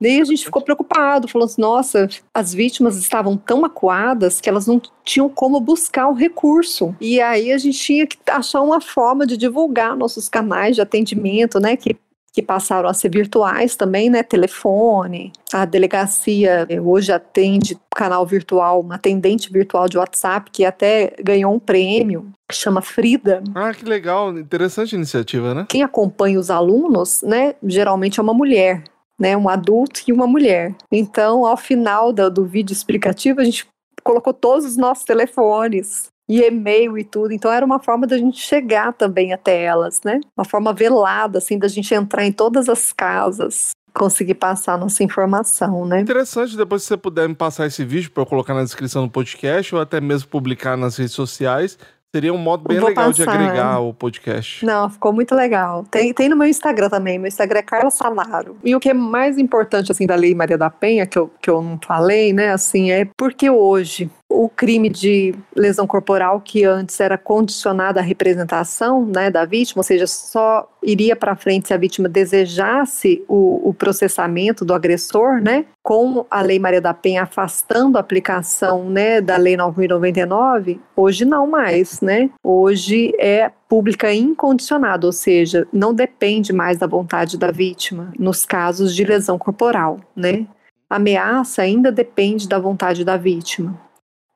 Daí 0.00 0.20
a 0.20 0.24
gente 0.24 0.44
ficou 0.44 0.60
preocupado, 0.60 1.28
falou 1.28 1.46
assim: 1.46 1.60
nossa, 1.60 2.08
as 2.34 2.52
vítimas 2.52 2.96
estavam 2.96 3.36
tão 3.36 3.64
acuadas 3.64 4.40
que 4.40 4.48
elas 4.48 4.66
não 4.66 4.80
tinham 5.04 5.28
como 5.28 5.60
buscar 5.60 6.08
o 6.08 6.12
recurso. 6.12 6.94
E 7.00 7.20
aí 7.20 7.52
a 7.52 7.58
gente 7.58 7.78
tinha 7.78 8.06
que 8.06 8.18
achar 8.28 8.60
uma 8.60 8.80
forma 8.80 9.26
de 9.26 9.36
divulgar 9.36 9.96
nossos 9.96 10.28
canais 10.28 10.76
de 10.76 10.82
atendimento, 10.82 11.58
né? 11.58 11.76
Que 11.76 11.96
que 12.34 12.42
passaram 12.42 12.88
a 12.88 12.92
ser 12.92 13.10
virtuais 13.10 13.76
também, 13.76 14.10
né? 14.10 14.24
Telefone. 14.24 15.32
A 15.52 15.64
delegacia 15.64 16.66
eh, 16.68 16.80
hoje 16.80 17.12
atende 17.12 17.78
canal 17.94 18.26
virtual, 18.26 18.80
uma 18.80 18.96
atendente 18.96 19.52
virtual 19.52 19.88
de 19.88 19.96
WhatsApp 19.96 20.50
que 20.50 20.64
até 20.64 21.14
ganhou 21.22 21.54
um 21.54 21.60
prêmio, 21.60 22.32
que 22.50 22.56
chama 22.56 22.82
Frida. 22.82 23.40
Ah, 23.54 23.72
que 23.72 23.84
legal, 23.84 24.36
interessante 24.36 24.96
iniciativa, 24.96 25.54
né? 25.54 25.66
Quem 25.68 25.84
acompanha 25.84 26.40
os 26.40 26.50
alunos, 26.50 27.22
né, 27.22 27.54
geralmente 27.62 28.18
é 28.18 28.22
uma 28.22 28.34
mulher 28.34 28.82
né, 29.16 29.36
um 29.36 29.48
adulto 29.48 30.00
e 30.08 30.12
uma 30.12 30.26
mulher. 30.26 30.74
Então, 30.90 31.46
ao 31.46 31.56
final 31.56 32.12
do, 32.12 32.28
do 32.28 32.44
vídeo 32.44 32.72
explicativo, 32.72 33.40
a 33.40 33.44
gente 33.44 33.64
colocou 34.02 34.34
todos 34.34 34.64
os 34.64 34.76
nossos 34.76 35.04
telefones 35.04 36.12
e 36.28 36.40
e-mail 36.42 36.98
e 36.98 37.04
tudo. 37.04 37.32
Então 37.32 37.52
era 37.52 37.64
uma 37.64 37.78
forma 37.78 38.06
da 38.06 38.16
gente 38.16 38.38
chegar 38.38 38.92
também 38.92 39.32
até 39.32 39.62
elas, 39.62 40.00
né? 40.04 40.20
Uma 40.36 40.44
forma 40.44 40.72
velada, 40.72 41.38
assim, 41.38 41.58
da 41.58 41.68
gente 41.68 41.94
entrar 41.94 42.24
em 42.24 42.32
todas 42.32 42.68
as 42.68 42.92
casas, 42.92 43.70
conseguir 43.92 44.34
passar 44.34 44.78
nossa 44.78 45.02
informação, 45.02 45.86
né? 45.86 46.00
Interessante, 46.00 46.56
depois 46.56 46.82
se 46.82 46.88
você 46.88 46.96
puder 46.96 47.28
me 47.28 47.34
passar 47.34 47.66
esse 47.66 47.84
vídeo 47.84 48.10
para 48.10 48.22
eu 48.22 48.26
colocar 48.26 48.54
na 48.54 48.64
descrição 48.64 49.04
do 49.04 49.10
podcast 49.10 49.74
ou 49.74 49.80
até 49.80 50.00
mesmo 50.00 50.28
publicar 50.28 50.76
nas 50.76 50.96
redes 50.96 51.14
sociais, 51.14 51.78
Seria 52.14 52.32
um 52.32 52.38
modo 52.38 52.68
bem 52.68 52.78
legal 52.78 53.06
passar. 53.06 53.12
de 53.12 53.22
agregar 53.28 53.80
o 53.80 53.92
podcast. 53.92 54.64
Não, 54.64 54.88
ficou 54.88 55.12
muito 55.12 55.34
legal. 55.34 55.82
Tem, 55.90 56.14
tem 56.14 56.28
no 56.28 56.36
meu 56.36 56.46
Instagram 56.46 56.88
também. 56.88 57.18
Meu 57.18 57.26
Instagram 57.26 57.58
é 57.58 57.62
Carla 57.62 57.90
Salaro. 57.90 58.56
E 58.62 58.72
o 58.72 58.78
que 58.78 58.90
é 58.90 58.94
mais 58.94 59.36
importante, 59.36 59.90
assim, 59.90 60.06
da 60.06 60.14
Lei 60.14 60.32
Maria 60.32 60.56
da 60.56 60.70
Penha, 60.70 61.06
que 61.06 61.18
eu, 61.18 61.28
que 61.42 61.50
eu 61.50 61.60
não 61.60 61.76
falei, 61.84 62.32
né, 62.32 62.52
assim, 62.52 62.92
é 62.92 63.04
porque 63.18 63.50
hoje 63.50 64.08
o 64.28 64.48
crime 64.48 64.88
de 64.88 65.34
lesão 65.54 65.86
corporal 65.86 66.40
que 66.40 66.64
antes 66.64 66.98
era 66.98 67.16
condicionado 67.16 67.98
à 67.98 68.02
representação 68.02 69.06
né, 69.06 69.30
da 69.30 69.44
vítima, 69.44 69.80
ou 69.80 69.84
seja, 69.84 70.06
só 70.06 70.68
iria 70.82 71.14
para 71.14 71.36
frente 71.36 71.68
se 71.68 71.74
a 71.74 71.76
vítima 71.76 72.08
desejasse 72.08 73.24
o, 73.28 73.68
o, 73.68 73.72
processamento 73.74 74.64
do 74.64 74.74
agressor, 74.74 75.40
né, 75.40 75.66
com 75.82 76.26
a 76.30 76.40
Lei 76.40 76.58
Maria 76.58 76.80
da 76.80 76.92
Penha 76.92 77.22
afastando 77.22 77.96
a 77.96 78.00
aplicação 78.00 78.90
né, 78.90 79.20
da 79.20 79.36
Lei 79.36 79.56
9.099, 79.56 80.80
hoje 80.96 81.24
não 81.24 81.46
mais, 81.46 82.00
né? 82.00 82.30
Hoje 82.42 83.12
é 83.18 83.50
pública 83.68 84.12
incondicionada, 84.12 85.06
ou 85.06 85.12
seja, 85.12 85.66
não 85.72 85.94
depende 85.94 86.52
mais 86.52 86.78
da 86.78 86.86
vontade 86.86 87.38
da 87.38 87.50
vítima 87.50 88.12
nos 88.18 88.44
casos 88.44 88.94
de 88.94 89.04
lesão 89.04 89.38
corporal, 89.38 90.00
né? 90.16 90.46
A 90.88 90.96
ameaça 90.96 91.62
ainda 91.62 91.90
depende 91.90 92.48
da 92.48 92.58
vontade 92.58 93.04
da 93.04 93.16
vítima. 93.16 93.83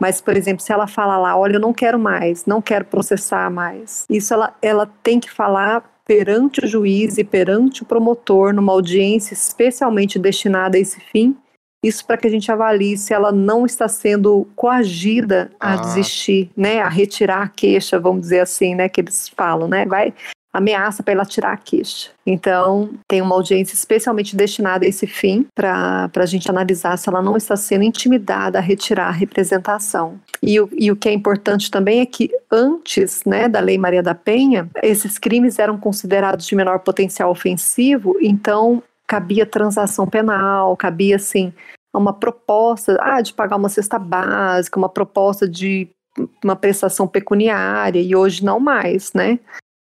Mas, 0.01 0.21
por 0.21 0.37
exemplo, 0.37 0.63
se 0.63 0.73
ela 0.73 0.87
fala 0.87 1.19
lá, 1.19 1.37
olha, 1.37 1.57
eu 1.57 1.61
não 1.61 1.73
quero 1.73 1.99
mais, 1.99 2.47
não 2.47 2.63
quero 2.63 2.85
processar 2.85 3.51
mais, 3.51 4.07
isso 4.09 4.33
ela, 4.33 4.55
ela 4.63 4.87
tem 5.03 5.19
que 5.19 5.31
falar 5.31 5.83
perante 6.07 6.65
o 6.65 6.67
juiz 6.67 7.19
e 7.19 7.25
perante 7.25 7.83
o 7.83 7.87
promotor, 7.87 8.55
numa 8.55 8.73
audiência 8.73 9.35
especialmente 9.35 10.19
destinada 10.19 10.79
a 10.79 10.81
esse 10.81 11.01
fim, 11.01 11.37
isso 11.85 12.05
para 12.07 12.17
que 12.17 12.27
a 12.27 12.31
gente 12.31 12.51
avalie 12.51 12.97
se 12.97 13.13
ela 13.13 13.31
não 13.31 13.67
está 13.67 13.87
sendo 13.87 14.49
coagida 14.57 15.51
a 15.61 15.75
ah. 15.75 15.77
desistir, 15.77 16.51
né, 16.57 16.81
a 16.81 16.89
retirar 16.89 17.43
a 17.43 17.49
queixa, 17.49 18.01
vamos 18.01 18.23
dizer 18.23 18.41
assim, 18.41 18.75
né, 18.75 18.89
que 18.89 19.01
eles 19.01 19.29
falam, 19.29 19.69
né, 19.69 19.85
vai 19.85 20.15
ameaça 20.53 21.03
para 21.03 21.13
ela 21.15 21.25
tirar 21.25 21.53
a 21.53 21.57
queixa. 21.57 22.11
Então, 22.27 22.91
tem 23.07 23.21
uma 23.21 23.35
audiência 23.35 23.75
especialmente 23.75 24.35
destinada 24.35 24.85
a 24.85 24.89
esse 24.89 25.07
fim, 25.07 25.47
para 25.55 26.11
a 26.15 26.27
gente 26.27 26.51
analisar 26.51 26.97
se 26.97 27.09
ela 27.09 27.23
não 27.23 27.37
está 27.37 27.57
sendo 27.57 27.85
intimidada 27.85 28.59
a 28.59 28.63
retirar 28.63 29.09
a 29.09 29.13
representação. 29.13 30.19
E 30.43 30.61
o, 30.61 30.69
e 30.73 30.91
o 30.91 30.97
que 30.97 31.09
é 31.09 31.13
importante 31.13 31.71
também 31.71 32.01
é 32.01 32.07
que 32.07 32.31
antes 32.51 33.25
né, 33.25 33.49
da 33.49 33.61
Lei 33.61 33.79
Maria 33.79 34.03
da 34.03 34.15
Penha, 34.15 34.69
esses 34.83 35.19
crimes 35.19 35.59
eram 35.59 35.79
considerados 35.79 36.47
de 36.47 36.57
menor 36.57 36.81
potencial 36.81 37.31
ofensivo, 37.31 38.17
então 38.21 38.83
cabia 39.07 39.47
transação 39.47 40.07
penal, 40.07 40.77
cabia 40.77 41.17
assim 41.17 41.53
uma 41.99 42.13
proposta 42.13 42.97
ah, 43.01 43.21
de 43.21 43.33
pagar 43.33 43.57
uma 43.57 43.69
cesta 43.69 43.99
básica, 43.99 44.79
uma 44.79 44.89
proposta 44.89 45.49
de 45.49 45.89
uma 46.43 46.57
prestação 46.57 47.07
pecuniária, 47.07 48.01
e 48.01 48.15
hoje 48.15 48.45
não 48.45 48.59
mais, 48.59 49.13
né? 49.13 49.39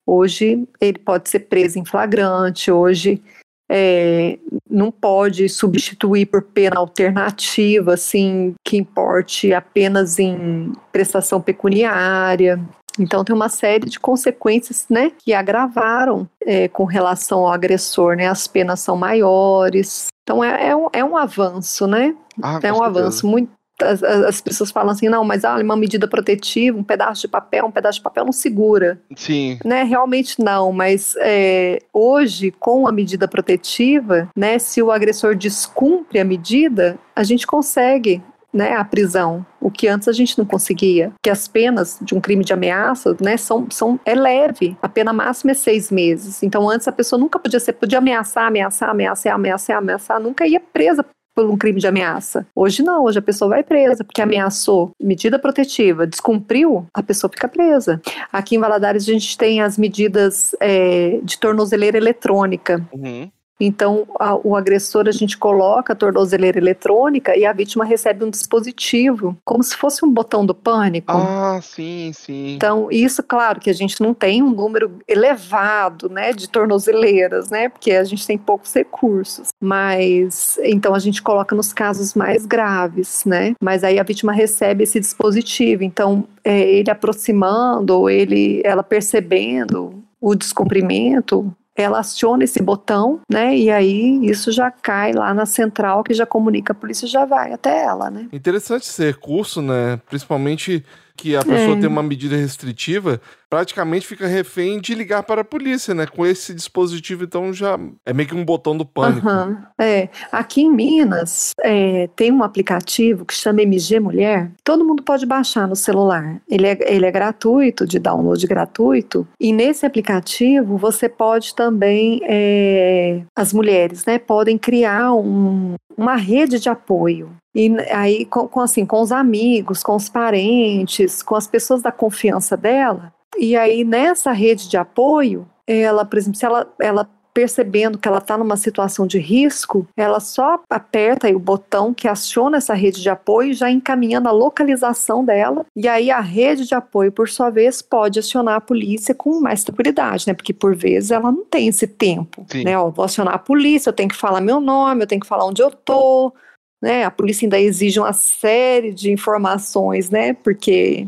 Hoje 0.06 0.68
ele 0.80 1.00
pode 1.00 1.30
ser 1.30 1.40
preso 1.40 1.80
em 1.80 1.86
flagrante, 1.86 2.72
hoje 2.72 3.22
é, 3.70 4.38
não 4.70 4.92
pode 4.92 5.50
substituir 5.50 6.28
por 6.28 6.44
pena 6.44 6.80
alternativa, 6.80 7.94
assim, 7.94 8.54
que 8.64 8.78
importe 8.78 9.54
apenas 9.54 10.20
em 10.20 10.72
prestação 10.92 11.42
pecuniária. 11.42 12.60
Então 13.00 13.24
tem 13.24 13.36
uma 13.36 13.50
série 13.50 13.90
de 13.90 14.00
consequências, 14.00 14.86
né, 14.90 15.12
que 15.18 15.34
agravaram 15.34 16.30
é, 16.42 16.68
com 16.68 16.86
relação 16.86 17.40
ao 17.40 17.52
agressor, 17.52 18.16
né, 18.16 18.28
as 18.28 18.48
penas 18.48 18.80
são 18.80 18.96
maiores. 18.96 20.08
Então 20.24 20.44
é, 20.44 20.70
é, 20.70 20.76
um, 20.76 20.88
é 20.94 21.04
um 21.04 21.18
avanço, 21.18 21.88
né? 21.88 22.16
Ah, 22.42 22.60
é 22.62 22.74
um 22.74 22.84
avanço 22.84 23.28
muito 23.28 23.52
as, 23.82 24.02
as, 24.04 24.42
pessoas 24.42 24.72
falam 24.72 24.92
assim, 24.92 25.10
não, 25.10 25.24
mas 25.24 25.44
ah, 25.44 25.58
uma 25.58 25.76
medida 25.76 26.08
protetiva, 26.08 26.78
um 26.78 26.84
pedaço 26.84 27.22
de 27.22 27.28
papel, 27.28 27.66
um 27.66 27.72
pedaço 27.72 28.00
de 28.00 28.04
papel 28.04 28.26
não 28.26 28.32
segura. 28.32 29.00
Sim. 29.16 29.60
Né? 29.66 29.84
Realmente 29.84 30.42
não, 30.42 30.72
mas 30.72 31.16
é, 31.20 31.80
hoje, 31.94 32.52
com 32.52 32.88
a 32.88 32.92
medida 32.92 33.28
protetiva, 33.28 34.30
né, 34.36 34.60
se 34.60 34.82
o 34.82 34.92
agressor 34.92 35.36
descumpre 35.36 36.20
a 36.20 36.26
medida, 36.26 36.98
a 37.16 37.24
gente 37.24 37.46
consegue 37.46 38.22
né, 38.56 38.74
a 38.74 38.86
prisão, 38.86 39.46
o 39.60 39.70
que 39.70 39.86
antes 39.86 40.08
a 40.08 40.14
gente 40.14 40.38
não 40.38 40.46
conseguia. 40.46 41.12
Que 41.22 41.30
as 41.30 41.46
penas 41.46 42.00
de 42.02 42.16
um 42.16 42.22
crime 42.22 42.46
de 42.46 42.54
ameaça, 42.54 43.16
né, 43.20 43.36
são, 43.36 43.68
são 43.70 44.00
é 44.06 44.16
leve. 44.16 44.78
A 44.82 44.88
pena 44.88 45.12
máxima 45.12 45.52
é 45.52 45.54
seis 45.54 45.92
meses. 45.92 46.42
Então 46.42 46.70
antes 46.70 46.88
a 46.88 46.92
pessoa 46.94 47.20
nunca 47.20 47.38
podia 47.38 47.60
ser, 47.60 47.74
podia 47.74 47.98
ameaçar, 47.98 48.48
ameaçar, 48.48 48.90
ameaçar, 48.90 49.34
ameaçar, 49.34 49.78
ameaçar, 49.78 50.20
nunca 50.22 50.48
ia 50.48 50.62
presa 50.62 51.06
por 51.36 51.46
um 51.46 51.58
crime 51.58 51.80
de 51.80 51.88
ameaça. 51.88 52.48
Hoje 52.56 52.82
não, 52.82 53.04
hoje 53.04 53.20
a 53.20 53.22
pessoa 53.22 53.50
vai 53.50 53.64
presa 53.64 54.04
porque 54.04 54.22
ameaçou, 54.22 54.92
medida 55.02 55.38
protetiva, 55.38 56.08
descumpriu, 56.08 56.88
a 56.94 57.04
pessoa 57.04 57.30
fica 57.30 57.48
presa. 57.48 58.02
Aqui 58.32 58.56
em 58.56 58.60
Valadares 58.60 59.04
a 59.08 59.12
gente 59.12 59.38
tem 59.38 59.62
as 59.62 59.78
medidas 59.78 60.56
é, 60.62 61.20
de 61.22 61.38
tornozeleira 61.38 61.98
eletrônica. 61.98 62.88
Uhum. 62.94 63.30
Então, 63.60 64.06
a, 64.20 64.36
o 64.36 64.56
agressor, 64.56 65.08
a 65.08 65.12
gente 65.12 65.38
coloca 65.38 65.94
a 65.94 65.96
tornozeleira 65.96 66.58
eletrônica 66.58 67.36
e 67.38 67.46
a 67.46 67.54
vítima 67.54 67.86
recebe 67.86 68.26
um 68.26 68.30
dispositivo, 68.30 69.38
como 69.46 69.64
se 69.64 69.76
fosse 69.76 70.06
um 70.06 70.12
botão 70.12 70.46
do 70.46 70.54
pânico. 70.54 71.12
Ah, 71.12 71.60
sim, 71.62 72.12
sim. 72.14 72.56
Então, 72.56 72.90
isso, 72.92 73.24
claro, 73.24 73.60
que 73.60 73.70
a 73.70 73.74
gente 73.74 74.02
não 74.02 74.14
tem 74.14 74.44
um 74.44 74.50
número 74.50 75.00
elevado, 75.08 76.10
né, 76.10 76.34
de 76.34 76.50
tornozeleiras, 76.50 77.50
né, 77.50 77.70
porque 77.70 77.92
a 77.92 78.04
gente 78.04 78.28
tem 78.28 78.38
poucos 78.38 78.74
recursos. 78.74 79.50
Mas, 79.62 80.60
então, 80.64 80.94
a 80.94 81.00
gente 81.00 81.22
coloca 81.22 81.56
nos 81.56 81.72
casos 81.72 82.14
mais 82.14 82.46
graves, 82.46 83.24
né, 83.26 83.54
mas 83.62 83.84
aí 83.84 84.00
a 84.00 84.04
vítima 84.04 84.34
recebe 84.34 84.84
esse 84.84 85.00
dispositivo. 85.00 85.84
Então, 85.84 86.28
é, 86.44 86.62
ele 86.62 86.92
aproximando, 86.92 87.98
ou 87.98 88.10
ele, 88.10 88.62
ela 88.66 88.84
percebendo 88.84 90.04
o 90.20 90.36
descumprimento, 90.36 91.54
ela 91.76 92.00
aciona 92.00 92.44
esse 92.44 92.62
botão, 92.62 93.20
né? 93.30 93.56
E 93.56 93.70
aí 93.70 94.20
isso 94.26 94.52
já 94.52 94.72
cai 94.72 95.12
lá 95.12 95.34
na 95.34 95.46
central 95.46 96.04
que 96.04 96.14
já 96.14 96.26
comunica 96.26 96.72
a 96.72 96.76
polícia 96.76 97.08
já 97.08 97.26
vai 97.26 97.52
até 97.52 97.84
ela, 97.84 98.10
né? 98.10 98.28
Interessante 98.32 98.84
esse 98.84 99.06
recurso, 99.06 99.62
né? 99.62 100.00
Principalmente 100.08 100.86
que 101.18 101.36
a 101.36 101.40
pessoa 101.40 101.78
é. 101.78 101.80
tem 101.80 101.88
uma 101.88 102.04
medida 102.04 102.36
restritiva, 102.36 103.22
praticamente 103.56 104.06
fica 104.06 104.28
refém 104.28 104.82
de 104.82 104.94
ligar 104.94 105.24
para 105.24 105.40
a 105.40 105.46
polícia, 105.46 105.94
né? 105.94 106.06
Com 106.06 106.26
esse 106.26 106.54
dispositivo, 106.54 107.24
então 107.24 107.54
já 107.54 107.80
é 108.06 108.12
meio 108.12 108.28
que 108.28 108.36
um 108.36 108.44
botão 108.44 108.76
do 108.76 108.86
pânico. 108.86 109.26
Uhum. 109.26 109.56
É. 109.80 110.10
Aqui 110.30 110.64
em 110.64 110.70
Minas 110.70 111.54
é, 111.64 112.10
tem 112.18 112.34
um 112.34 112.44
aplicativo 112.44 113.24
que 113.24 113.34
chama 113.34 113.62
MG 113.62 113.98
Mulher. 114.02 114.52
Todo 114.62 114.84
mundo 114.84 115.02
pode 115.02 115.26
baixar 115.26 115.70
no 115.70 115.76
celular. 115.76 116.42
Ele 116.50 116.68
é, 116.68 116.78
ele 116.82 117.06
é 117.06 117.12
gratuito, 117.12 117.88
de 117.88 117.98
download 117.98 118.46
gratuito. 118.46 119.26
E 119.40 119.54
nesse 119.54 119.86
aplicativo 119.86 120.78
você 120.78 121.08
pode 121.08 121.56
também, 121.56 122.20
é, 122.24 123.22
as 123.38 123.54
mulheres, 123.54 124.04
né, 124.06 124.20
podem 124.20 124.58
criar 124.58 125.14
um, 125.14 125.76
uma 125.98 126.18
rede 126.18 126.60
de 126.60 126.68
apoio. 126.68 127.32
E 127.56 127.74
aí, 127.90 128.26
com, 128.26 128.60
assim, 128.60 128.86
com 128.86 129.00
os 129.00 129.14
amigos, 129.14 129.82
com 129.82 129.96
os 129.96 130.10
parentes, 130.10 131.24
com 131.24 131.38
as 131.38 131.48
pessoas 131.48 131.82
da 131.82 131.90
confiança 131.90 132.58
dela. 132.58 133.14
E 133.38 133.56
aí, 133.56 133.84
nessa 133.84 134.32
rede 134.32 134.70
de 134.70 134.78
apoio, 134.78 135.48
ela, 135.68 136.06
por 136.06 136.18
exemplo, 136.18 136.38
se 136.38 136.46
ela, 136.46 136.68
ela 136.80 137.10
percebendo 137.36 137.98
que 137.98 138.08
ela 138.08 138.20
está 138.20 138.38
numa 138.38 138.56
situação 138.56 139.06
de 139.06 139.20
risco, 139.20 139.86
ela 139.98 140.22
só 140.22 140.58
aperta 140.70 141.28
o 141.28 141.38
botão 141.38 141.94
que 141.94 142.08
aciona 142.08 142.58
essa 142.58 142.74
rede 142.74 143.02
de 143.02 143.10
apoio, 143.10 143.54
já 143.54 143.70
encaminhando 143.70 144.30
a 144.30 144.32
localização 144.32 145.24
dela. 145.24 145.66
E 145.76 145.86
aí 145.86 146.10
a 146.10 146.22
rede 146.22 146.66
de 146.66 146.74
apoio, 146.74 147.12
por 147.12 147.28
sua 147.28 147.50
vez, 147.50 147.82
pode 147.82 148.20
acionar 148.20 148.56
a 148.56 148.62
polícia 148.62 149.14
com 149.14 149.42
mais 149.42 149.66
tranquilidade, 149.66 150.26
né? 150.28 150.34
Porque 150.34 150.54
por 150.54 150.74
vezes 150.74 151.12
ela 151.12 151.30
não 151.30 151.44
tem 151.44 151.68
esse 151.68 151.86
tempo, 151.86 152.46
Sim. 152.50 152.64
né? 152.64 152.80
Ó, 152.80 152.90
vou 152.90 153.04
acionar 153.04 153.34
a 153.34 153.40
polícia, 153.40 153.90
eu 153.90 153.94
tenho 153.94 154.08
que 154.08 154.16
falar 154.16 154.40
meu 154.40 154.62
nome, 154.62 155.04
eu 155.04 155.08
tenho 155.08 155.20
que 155.20 155.28
falar 155.28 155.44
onde 155.44 155.62
eu 155.62 155.70
tô, 155.70 156.34
né? 156.82 157.04
A 157.04 157.12
polícia 157.12 157.46
ainda 157.46 157.60
exige 157.60 158.00
uma 158.00 158.14
série 158.14 158.94
de 158.94 159.12
informações, 159.12 160.10
né? 160.10 160.32
Porque 160.32 161.06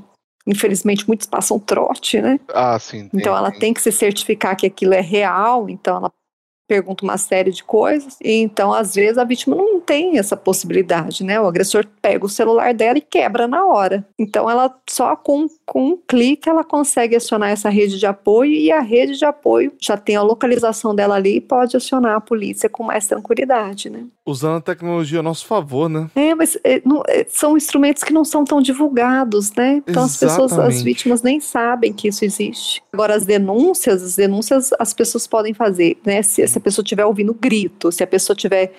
infelizmente 0.48 1.06
muitos 1.08 1.28
passam 1.28 1.60
trote, 1.60 2.22
né? 2.22 2.40
Ah, 2.50 2.80
sim. 2.80 3.10
Então 3.14 3.36
ela 3.36 3.52
tem 3.52 3.74
que 3.74 3.82
se 3.82 3.92
certificar 3.92 4.56
que 4.56 4.66
aquilo 4.66 4.94
é 4.94 5.02
real, 5.02 5.70
então 5.70 5.98
ela 5.98 6.12
pergunta 6.68 7.04
uma 7.04 7.18
série 7.18 7.52
de 7.52 7.64
coisas. 7.64 8.18
E 8.22 8.34
então, 8.34 8.74
às 8.74 8.94
vezes, 8.94 9.18
a 9.18 9.24
vítima 9.24 9.56
não 9.56 9.80
tem 9.80 10.18
essa 10.18 10.36
possibilidade, 10.36 11.24
né? 11.24 11.40
O 11.40 11.48
agressor 11.48 11.86
pega 12.02 12.26
o 12.26 12.30
celular 12.30 12.74
dela 12.74 12.98
e 12.98 13.02
quebra 13.02 13.48
na 13.48 13.66
hora. 13.66 14.06
Então, 14.20 14.50
ela 14.50 14.76
só 14.90 15.16
com, 15.16 15.48
com 15.66 15.88
um 15.88 15.98
clique 15.98 16.50
ela 16.50 16.64
consegue 16.64 17.16
acionar 17.16 17.50
essa 17.50 17.70
rede 17.70 17.98
de 17.98 18.06
apoio 18.06 18.52
e 18.52 18.72
a 18.72 18.82
rede 18.82 19.18
de 19.18 19.26
apoio 19.26 19.72
já 19.80 19.98
tem 19.98 20.16
a 20.16 20.22
localização 20.22 20.94
dela 20.94 21.16
ali 21.16 21.38
e 21.38 21.42
pode 21.42 21.78
acionar 21.78 22.16
a 22.16 22.22
polícia 22.22 22.70
com 22.70 22.84
mais 22.84 23.08
tranquilidade, 23.08 23.90
né? 23.90 24.06
Usando 24.26 24.58
a 24.58 24.62
tecnologia 24.62 25.20
a 25.20 25.24
nosso 25.24 25.46
favor, 25.46 25.88
né? 25.90 26.10
É, 26.16 26.36
mas 26.36 26.58
é, 26.64 26.82
não, 26.84 27.02
é, 27.08 27.26
são 27.30 27.56
instrumentos 27.56 28.04
que 28.04 28.12
não 28.12 28.26
são 28.26 28.44
tão 28.44 28.62
divulgados, 28.62 29.52
né? 29.54 29.82
Então 29.88 30.04
Exatamente. 30.04 30.14
as 30.14 30.18
pessoas, 30.18 30.60
as 30.60 30.82
vítimas 30.82 31.22
nem 31.22 31.40
sabem 31.40 31.94
que 31.94 32.08
isso 32.08 32.26
existe. 32.26 32.84
Agora, 32.92 33.16
as 33.16 33.26
denúncias, 33.26 34.04
as 34.04 34.16
denúncias 34.16 34.72
as 34.78 34.94
pessoas 34.94 35.28
podem 35.28 35.54
fazer, 35.54 35.98
né? 36.06 36.22
Se, 36.22 36.42
se 36.58 36.60
a 36.60 36.62
pessoa 36.62 36.84
estiver 36.84 37.06
ouvindo 37.06 37.34
grito, 37.34 37.92
se 37.92 38.04
a 38.04 38.08
pessoa 38.08 38.36
estiver 38.36 38.74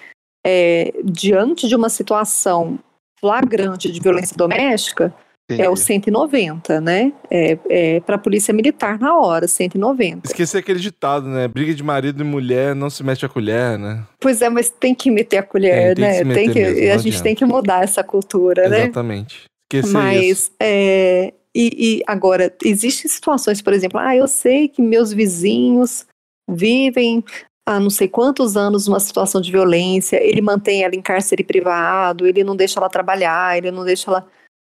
é, 0.44 0.92
diante 1.04 1.68
de 1.68 1.76
uma 1.76 1.88
situação 1.88 2.78
flagrante 3.20 3.90
de 3.90 4.00
violência 4.00 4.36
doméstica, 4.36 5.14
Entendi. 5.50 5.62
é 5.62 5.70
o 5.70 5.76
190, 5.76 6.80
né? 6.80 7.12
É, 7.30 7.58
é 7.68 8.00
para 8.00 8.16
a 8.16 8.18
polícia 8.18 8.52
militar 8.52 8.98
na 8.98 9.16
hora, 9.18 9.48
190. 9.48 10.26
Esqueci 10.26 10.56
aquele 10.58 10.78
ditado, 10.78 11.26
né? 11.26 11.48
Briga 11.48 11.74
de 11.74 11.82
marido 11.82 12.22
e 12.22 12.24
mulher 12.24 12.74
não 12.74 12.90
se 12.90 13.02
mete 13.02 13.24
a 13.24 13.28
colher, 13.28 13.78
né? 13.78 14.04
Pois 14.20 14.42
é, 14.42 14.50
mas 14.50 14.68
tem 14.68 14.94
que 14.94 15.10
meter 15.10 15.38
a 15.38 15.42
colher, 15.42 15.94
tem, 15.94 16.04
né? 16.04 16.24
Tem, 16.24 16.34
tem 16.34 16.52
que, 16.52 16.60
mesmo, 16.60 16.78
a 16.78 16.96
gente 16.96 17.08
adianta. 17.08 17.22
tem 17.24 17.34
que 17.34 17.44
mudar 17.44 17.82
essa 17.82 18.04
cultura, 18.04 18.66
Exatamente. 18.66 18.80
né? 18.80 18.84
Exatamente. 18.84 19.44
Esqueci 19.70 19.92
mas, 19.92 20.22
isso. 20.22 20.50
É, 20.60 21.32
e, 21.54 21.98
e 21.98 22.02
agora, 22.06 22.54
existem 22.64 23.10
situações, 23.10 23.62
por 23.62 23.72
exemplo, 23.72 23.98
ah, 23.98 24.14
eu 24.14 24.28
sei 24.28 24.68
que 24.68 24.82
meus 24.82 25.12
vizinhos 25.12 26.06
vivem 26.48 27.22
há 27.68 27.78
não 27.78 27.90
sei 27.90 28.08
quantos 28.08 28.56
anos 28.56 28.86
numa 28.86 28.98
situação 28.98 29.40
de 29.40 29.52
violência, 29.52 30.16
ele 30.22 30.40
mantém 30.40 30.82
ela 30.82 30.94
em 30.94 31.02
cárcere 31.02 31.44
privado, 31.44 32.26
ele 32.26 32.42
não 32.42 32.56
deixa 32.56 32.80
ela 32.80 32.88
trabalhar, 32.88 33.58
ele 33.58 33.70
não 33.70 33.84
deixa 33.84 34.10
ela. 34.10 34.26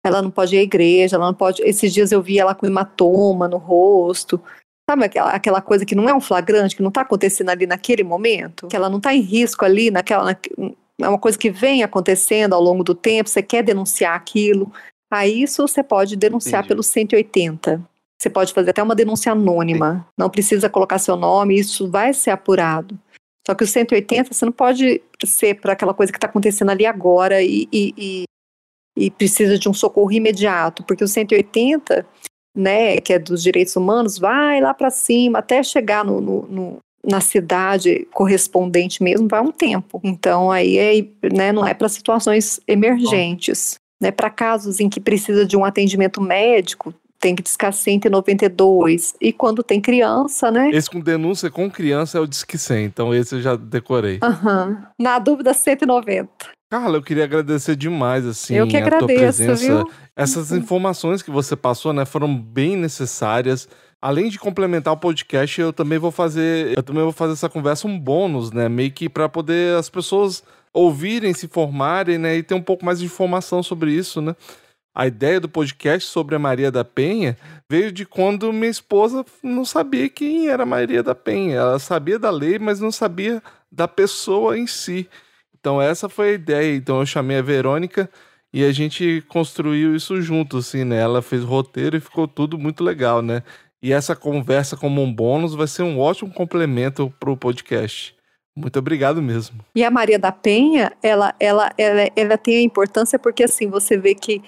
Ela 0.05 0.21
não 0.21 0.31
pode 0.31 0.55
ir 0.55 0.60
à 0.60 0.63
igreja, 0.63 1.17
ela 1.17 1.25
não 1.25 1.33
pode. 1.33 1.62
Esses 1.63 1.93
dias 1.93 2.12
eu 2.12 2.21
vi 2.21 2.39
ela 2.39 2.55
com 2.55 2.65
hematoma 2.65 3.47
no 3.47 3.57
rosto. 3.57 4.41
Sabe 4.89 5.05
aquela, 5.05 5.31
aquela 5.31 5.62
coisa 5.62 5.86
que 5.86 5.95
não 5.95 6.07
é 6.07 6.13
um 6.13 6.21
flagrante, 6.21 6.75
que 6.75 6.81
não 6.81 6.89
está 6.89 7.01
acontecendo 7.01 7.49
ali 7.49 7.67
naquele 7.67 8.03
momento? 8.03 8.67
Que 8.67 8.75
ela 8.75 8.89
não 8.89 8.97
está 8.97 9.13
em 9.13 9.19
risco 9.19 9.65
ali, 9.65 9.91
naquela. 9.91 10.23
Na, 10.23 10.38
é 10.99 11.10
uma 11.10 11.19
coisa 11.19 11.38
que 11.38 11.49
vem 11.49 11.83
acontecendo 11.83 12.53
ao 12.53 12.62
longo 12.62 12.83
do 12.83 12.95
tempo, 12.95 13.29
você 13.29 13.43
quer 13.43 13.63
denunciar 13.63 14.15
aquilo. 14.15 14.71
Aí 15.12 15.43
isso 15.43 15.67
você 15.67 15.83
pode 15.83 16.15
denunciar 16.15 16.60
Entendi. 16.62 16.69
pelo 16.69 16.83
180. 16.83 17.83
Você 18.19 18.30
pode 18.30 18.53
fazer 18.53 18.71
até 18.71 18.82
uma 18.82 18.95
denúncia 18.95 19.32
anônima, 19.32 19.99
Sim. 19.99 20.13
não 20.17 20.30
precisa 20.30 20.69
colocar 20.69 20.97
seu 20.97 21.15
nome, 21.15 21.60
isso 21.60 21.89
vai 21.89 22.13
ser 22.13 22.32
apurado. 22.32 22.99
Só 23.47 23.53
que 23.56 23.63
o 23.63 23.67
180 23.67 24.34
você 24.34 24.43
não 24.43 24.51
pode 24.51 25.01
ser 25.23 25.62
para 25.62 25.73
aquela 25.73 25.93
coisa 25.93 26.12
que 26.12 26.17
está 26.17 26.27
acontecendo 26.27 26.69
ali 26.69 26.86
agora 26.86 27.41
e, 27.41 27.67
e, 27.71 27.93
e, 27.97 28.23
e, 28.97 29.12
precisa 29.12 29.58
de 29.58 29.69
um 29.69 29.73
socorro 29.73 30.12
imediato, 30.12 30.84
porque 30.84 31.03
o 31.03 31.08
180, 31.08 32.06
né, 32.53 32.97
que 32.97 33.13
é 33.13 33.19
dos 33.19 33.41
direitos 33.41 33.75
humanos, 33.75 34.17
vai 34.17 34.60
lá 34.60 34.73
para 34.73 34.89
cima 34.89 35.39
até 35.39 35.63
chegar 35.63 36.03
no, 36.03 36.19
no, 36.19 36.41
no, 36.47 36.77
na 37.06 37.21
cidade 37.21 38.06
correspondente 38.13 39.01
mesmo, 39.01 39.30
vai 39.30 39.39
um 39.39 39.51
tempo. 39.51 40.01
Então 40.03 40.51
aí 40.51 40.77
é, 40.77 41.30
né, 41.32 41.53
não 41.53 41.65
é 41.65 41.73
para 41.73 41.88
situações 41.88 42.60
emergentes. 42.67 43.75
Né, 43.99 44.12
para 44.12 44.30
casos 44.30 44.80
em 44.80 44.89
que 44.89 44.99
precisa 44.99 45.43
de 45.43 45.58
um 45.58 45.65
atendimento 45.65 46.21
médico, 46.21 46.93
tem 47.19 47.36
que 47.36 47.43
discar 47.43 47.73
192. 47.73 49.13
E 49.19 49.34
quando 49.34 49.63
tem 49.63 49.82
criança, 49.82 50.51
né? 50.51 50.69
Esse 50.71 50.89
com 50.89 50.99
denúncia 50.99 51.49
com 51.49 51.69
criança 51.69 52.17
é 52.17 52.21
o 52.21 52.27
Disque 52.27 52.58
100, 52.58 52.86
então 52.86 53.13
esse 53.13 53.36
eu 53.36 53.41
já 53.41 53.56
decorei. 53.56 54.19
Uhum. 54.23 54.77
Na 54.99 55.19
dúvida, 55.19 55.53
190. 55.53 56.30
Carla, 56.69 56.97
eu 56.97 57.01
queria 57.01 57.23
agradecer 57.23 57.77
demais, 57.77 58.25
assim, 58.25 58.56
eu 58.56 58.67
que 58.67 58.75
agradeço, 58.75 59.06
a 59.06 59.08
tua 59.08 59.17
presença. 59.17 59.84
Viu? 59.84 59.91
Essas 60.15 60.51
uhum. 60.51 60.58
informações 60.58 61.21
que 61.21 61.32
você 61.32 61.56
passou, 61.56 61.93
né, 61.93 62.03
foram 62.03 62.36
bem 62.36 62.75
necessárias. 62.75 63.69
Além 64.01 64.30
de 64.30 64.38
complementar 64.38 64.93
o 64.93 64.97
podcast, 64.97 65.62
eu 65.62 65.71
também 65.71 65.97
vou 65.97 66.12
fazer, 66.12 66.77
eu 66.77 66.84
também 66.84 67.03
vou 67.03 67.13
fazer 67.13 67.34
essa 67.34 67.47
conversa 67.47 67.88
um 67.88 67.97
bônus, 67.97 68.51
né, 68.51 68.67
meio 68.67 68.91
que 68.91 69.08
para 69.08 69.30
poder 69.30 69.77
as 69.77 69.89
pessoas 69.89 70.43
ouvirem, 70.73 71.34
se 71.34 71.47
formarem, 71.47 72.17
né, 72.17 72.36
e 72.36 72.43
ter 72.43 72.53
um 72.53 72.62
pouco 72.62 72.86
mais 72.86 72.99
de 72.99 73.06
informação 73.06 73.63
sobre 73.63 73.91
isso, 73.93 74.21
né? 74.21 74.36
A 74.97 75.05
ideia 75.05 75.39
do 75.39 75.47
podcast 75.47 76.10
sobre 76.10 76.36
a 76.36 76.39
Maria 76.39 76.71
da 76.71 76.83
Penha 76.83 77.38
veio 77.69 77.91
de 77.91 78.03
quando 78.03 78.51
minha 78.51 78.71
esposa 78.71 79.23
não 79.43 79.63
sabia 79.63 80.10
quem 80.10 80.47
era 80.47 80.65
Maria 80.65 81.03
da 81.03 81.13
Penha. 81.13 81.57
Ela 81.57 81.77
sabia 81.77 82.17
da 82.17 82.31
lei, 82.31 82.57
mas 82.57 82.79
não 82.79 82.91
sabia 82.91 83.39
da 83.71 83.88
pessoa 83.88 84.57
em 84.57 84.65
si. 84.65 85.07
Então 85.60 85.79
essa 85.79 86.10
foi 86.10 86.29
a 86.29 86.33
ideia. 86.33 86.75
Então 86.75 86.99
eu 86.99 87.05
chamei 87.05 87.38
a 87.38 87.43
Verônica 87.43 88.10
e 88.51 88.63
a 88.63 88.71
gente 88.71 89.23
construiu 89.27 89.95
isso 89.95 90.19
junto, 90.19 90.57
assim, 90.57 90.83
né? 90.83 90.99
Ela 90.99 91.21
fez 91.21 91.43
o 91.43 91.47
roteiro 91.47 91.95
e 91.95 91.99
ficou 91.99 92.27
tudo 92.27 92.57
muito 92.57 92.83
legal, 92.83 93.21
né? 93.21 93.43
E 93.83 93.93
essa 93.93 94.15
conversa 94.15 94.75
como 94.75 95.03
um 95.03 95.13
bônus 95.13 95.53
vai 95.53 95.67
ser 95.67 95.83
um 95.83 95.99
ótimo 95.99 96.33
complemento 96.33 97.13
para 97.19 97.29
o 97.29 97.38
podcast. 97.38 98.15
Muito 98.55 98.79
obrigado 98.79 99.21
mesmo. 99.21 99.63
E 99.75 99.83
a 99.83 99.91
Maria 99.91 100.17
da 100.17 100.31
Penha, 100.31 100.91
ela, 101.03 101.36
ela, 101.39 101.71
ela, 101.77 102.10
ela 102.15 102.36
tem 102.36 102.57
a 102.57 102.62
importância 102.63 103.19
porque 103.19 103.43
assim 103.43 103.69
você 103.69 103.95
vê 103.95 104.15
que 104.15 104.41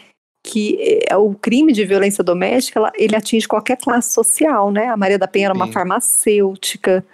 que 0.43 1.01
é, 1.09 1.15
o 1.17 1.33
crime 1.35 1.73
de 1.73 1.85
violência 1.85 2.23
doméstica 2.23 2.79
ela, 2.79 2.91
ele 2.95 3.15
atinge 3.15 3.47
qualquer 3.47 3.77
classe 3.77 4.11
social, 4.11 4.71
né? 4.71 4.87
A 4.87 4.97
Maria 4.97 5.19
da 5.19 5.27
Penha 5.27 5.47
era 5.47 5.53
uma 5.53 5.67
Sim. 5.67 5.73
farmacêutica, 5.73 7.05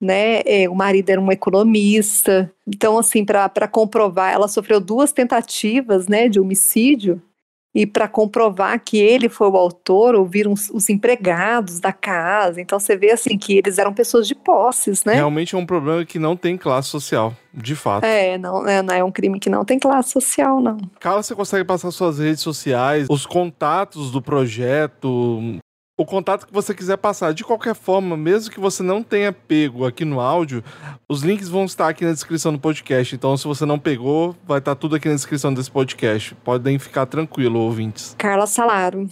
né? 0.00 0.40
É, 0.44 0.68
o 0.68 0.74
marido 0.74 1.10
era 1.10 1.20
um 1.20 1.32
economista. 1.32 2.52
Então, 2.66 2.98
assim, 2.98 3.24
para 3.24 3.68
comprovar, 3.68 4.32
ela 4.32 4.48
sofreu 4.48 4.80
duas 4.80 5.12
tentativas, 5.12 6.08
né, 6.08 6.28
de 6.28 6.38
homicídio 6.40 7.22
e 7.76 7.84
para 7.84 8.08
comprovar 8.08 8.80
que 8.82 8.96
ele 8.96 9.28
foi 9.28 9.50
o 9.50 9.56
autor, 9.56 10.14
ouviram 10.14 10.50
os, 10.50 10.70
os, 10.70 10.88
empregados 10.88 11.78
da 11.78 11.92
casa. 11.92 12.58
Então 12.58 12.80
você 12.80 12.96
vê 12.96 13.10
assim 13.10 13.36
que 13.36 13.58
eles 13.58 13.76
eram 13.76 13.92
pessoas 13.92 14.26
de 14.26 14.34
posses, 14.34 15.04
né? 15.04 15.12
Realmente 15.12 15.54
é 15.54 15.58
um 15.58 15.66
problema 15.66 16.02
que 16.02 16.18
não 16.18 16.34
tem 16.34 16.56
classe 16.56 16.88
social, 16.88 17.36
de 17.52 17.76
fato. 17.76 18.04
É, 18.04 18.38
não 18.38 18.66
é, 18.66 18.80
não 18.80 18.94
é 18.94 19.04
um 19.04 19.12
crime 19.12 19.38
que 19.38 19.50
não 19.50 19.62
tem 19.62 19.78
classe 19.78 20.08
social, 20.08 20.58
não. 20.58 20.78
Carla, 20.98 21.22
você 21.22 21.34
consegue 21.34 21.64
passar 21.66 21.90
suas 21.90 22.18
redes 22.18 22.40
sociais, 22.40 23.08
os 23.10 23.26
contatos 23.26 24.10
do 24.10 24.22
projeto, 24.22 25.60
o 25.98 26.04
contato 26.04 26.46
que 26.46 26.52
você 26.52 26.74
quiser 26.74 26.98
passar. 26.98 27.32
De 27.32 27.42
qualquer 27.42 27.74
forma, 27.74 28.16
mesmo 28.16 28.52
que 28.52 28.60
você 28.60 28.82
não 28.82 29.02
tenha 29.02 29.32
pego 29.32 29.86
aqui 29.86 30.04
no 30.04 30.20
áudio, 30.20 30.62
os 31.08 31.22
links 31.22 31.48
vão 31.48 31.64
estar 31.64 31.88
aqui 31.88 32.04
na 32.04 32.12
descrição 32.12 32.52
do 32.52 32.58
podcast. 32.58 33.14
Então, 33.14 33.36
se 33.36 33.46
você 33.46 33.64
não 33.64 33.78
pegou, 33.78 34.36
vai 34.46 34.58
estar 34.58 34.74
tudo 34.74 34.96
aqui 34.96 35.08
na 35.08 35.14
descrição 35.14 35.52
desse 35.52 35.70
podcast. 35.70 36.34
Podem 36.36 36.78
ficar 36.78 37.06
tranquilo, 37.06 37.60
ouvintes. 37.60 38.14
Carla 38.18 38.46
Salaro. 38.46 39.08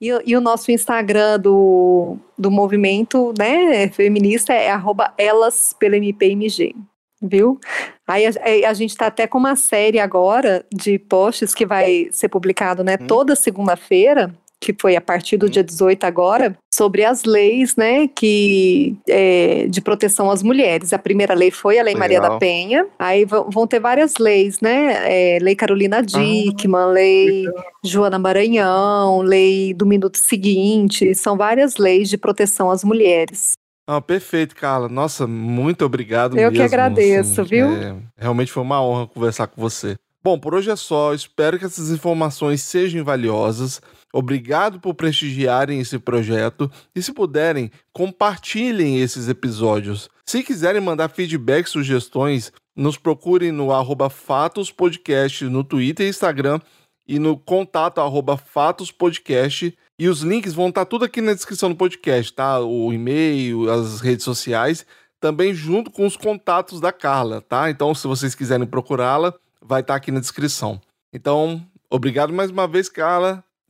E, 0.00 0.08
e, 0.26 0.36
o 0.36 0.40
nosso 0.40 0.70
Instagram 0.70 1.38
do, 1.38 2.16
do 2.36 2.50
movimento 2.50 3.32
né, 3.38 3.88
feminista 3.88 4.52
é 4.52 4.68
arroba 4.68 5.14
elas 5.16 5.74
pelo 5.78 5.94
MPMG, 5.94 6.74
viu? 7.22 7.58
Aí 8.06 8.26
a, 8.26 8.68
a 8.68 8.74
gente 8.74 8.90
está 8.90 9.06
até 9.06 9.28
com 9.28 9.38
uma 9.38 9.54
série 9.54 10.00
agora 10.00 10.66
de 10.74 10.98
posts 10.98 11.54
que 11.54 11.64
vai 11.64 12.08
ser 12.10 12.28
publicado 12.28 12.82
né, 12.82 12.98
hum. 13.00 13.06
toda 13.06 13.36
segunda-feira 13.36 14.34
que 14.62 14.74
foi 14.80 14.94
a 14.94 15.00
partir 15.00 15.36
do 15.36 15.50
dia 15.50 15.64
18 15.64 16.04
agora, 16.04 16.56
sobre 16.72 17.04
as 17.04 17.24
leis, 17.24 17.74
né, 17.74 18.06
que 18.06 18.96
é, 19.08 19.66
de 19.68 19.80
proteção 19.80 20.30
às 20.30 20.42
mulheres. 20.42 20.92
A 20.92 20.98
primeira 20.98 21.34
lei 21.34 21.50
foi 21.50 21.80
a 21.80 21.82
Lei 21.82 21.94
Legal. 21.94 22.00
Maria 22.00 22.20
da 22.20 22.38
Penha. 22.38 22.86
Aí 22.98 23.24
vão 23.24 23.66
ter 23.66 23.80
várias 23.80 24.14
leis, 24.18 24.60
né? 24.60 25.36
É, 25.36 25.38
lei 25.40 25.56
Carolina 25.56 25.98
ah, 25.98 26.02
Dickman, 26.02 26.80
ah, 26.80 26.86
lei 26.86 27.44
Joana 27.84 28.18
Maranhão, 28.18 29.20
lei 29.20 29.74
do 29.74 29.84
minuto 29.84 30.16
seguinte. 30.16 31.12
São 31.14 31.36
várias 31.36 31.76
leis 31.76 32.08
de 32.08 32.16
proteção 32.16 32.70
às 32.70 32.84
mulheres. 32.84 33.52
Ah, 33.86 34.00
perfeito, 34.00 34.54
Carla. 34.54 34.88
Nossa, 34.88 35.26
muito 35.26 35.84
obrigado 35.84 36.38
Eu 36.38 36.50
mesmo, 36.50 36.56
que 36.56 36.62
agradeço, 36.62 37.40
assim, 37.40 37.50
viu? 37.50 37.66
É, 37.66 37.96
realmente 38.16 38.52
foi 38.52 38.62
uma 38.62 38.80
honra 38.80 39.08
conversar 39.08 39.48
com 39.48 39.60
você. 39.60 39.96
Bom, 40.22 40.38
por 40.38 40.54
hoje 40.54 40.70
é 40.70 40.76
só. 40.76 41.12
Espero 41.12 41.58
que 41.58 41.64
essas 41.64 41.90
informações 41.90 42.62
sejam 42.62 43.04
valiosas. 43.04 43.80
Obrigado 44.12 44.78
por 44.78 44.94
prestigiarem 44.94 45.80
esse 45.80 45.98
projeto 45.98 46.70
e, 46.94 47.02
se 47.02 47.12
puderem, 47.12 47.70
compartilhem 47.94 49.00
esses 49.00 49.26
episódios. 49.26 50.10
Se 50.26 50.42
quiserem 50.42 50.82
mandar 50.82 51.08
feedback, 51.08 51.66
sugestões, 51.66 52.52
nos 52.76 52.98
procurem 52.98 53.50
no 53.50 53.72
arroba 53.72 54.10
Fatos 54.10 54.70
Podcast 54.70 55.44
no 55.44 55.64
Twitter 55.64 56.06
e 56.06 56.10
Instagram 56.10 56.60
e 57.08 57.18
no 57.18 57.38
contato 57.38 58.02
arroba 58.02 58.36
Fatos 58.36 58.92
Podcast. 58.92 59.76
E 59.98 60.08
os 60.08 60.20
links 60.20 60.52
vão 60.52 60.68
estar 60.68 60.84
tudo 60.84 61.06
aqui 61.06 61.22
na 61.22 61.32
descrição 61.32 61.70
do 61.70 61.76
podcast, 61.76 62.34
tá? 62.34 62.60
O 62.60 62.92
e-mail, 62.92 63.70
as 63.70 64.00
redes 64.00 64.24
sociais, 64.24 64.84
também 65.20 65.54
junto 65.54 65.90
com 65.90 66.06
os 66.06 66.18
contatos 66.18 66.80
da 66.80 66.92
Carla, 66.92 67.40
tá? 67.40 67.70
Então, 67.70 67.94
se 67.94 68.06
vocês 68.06 68.34
quiserem 68.34 68.66
procurá-la, 68.66 69.32
vai 69.60 69.80
estar 69.80 69.94
aqui 69.94 70.10
na 70.10 70.20
descrição. 70.20 70.80
Então, 71.12 71.64
obrigado 71.88 72.32
mais 72.32 72.50
uma 72.50 72.66
vez, 72.66 72.90
Carla 72.90 73.42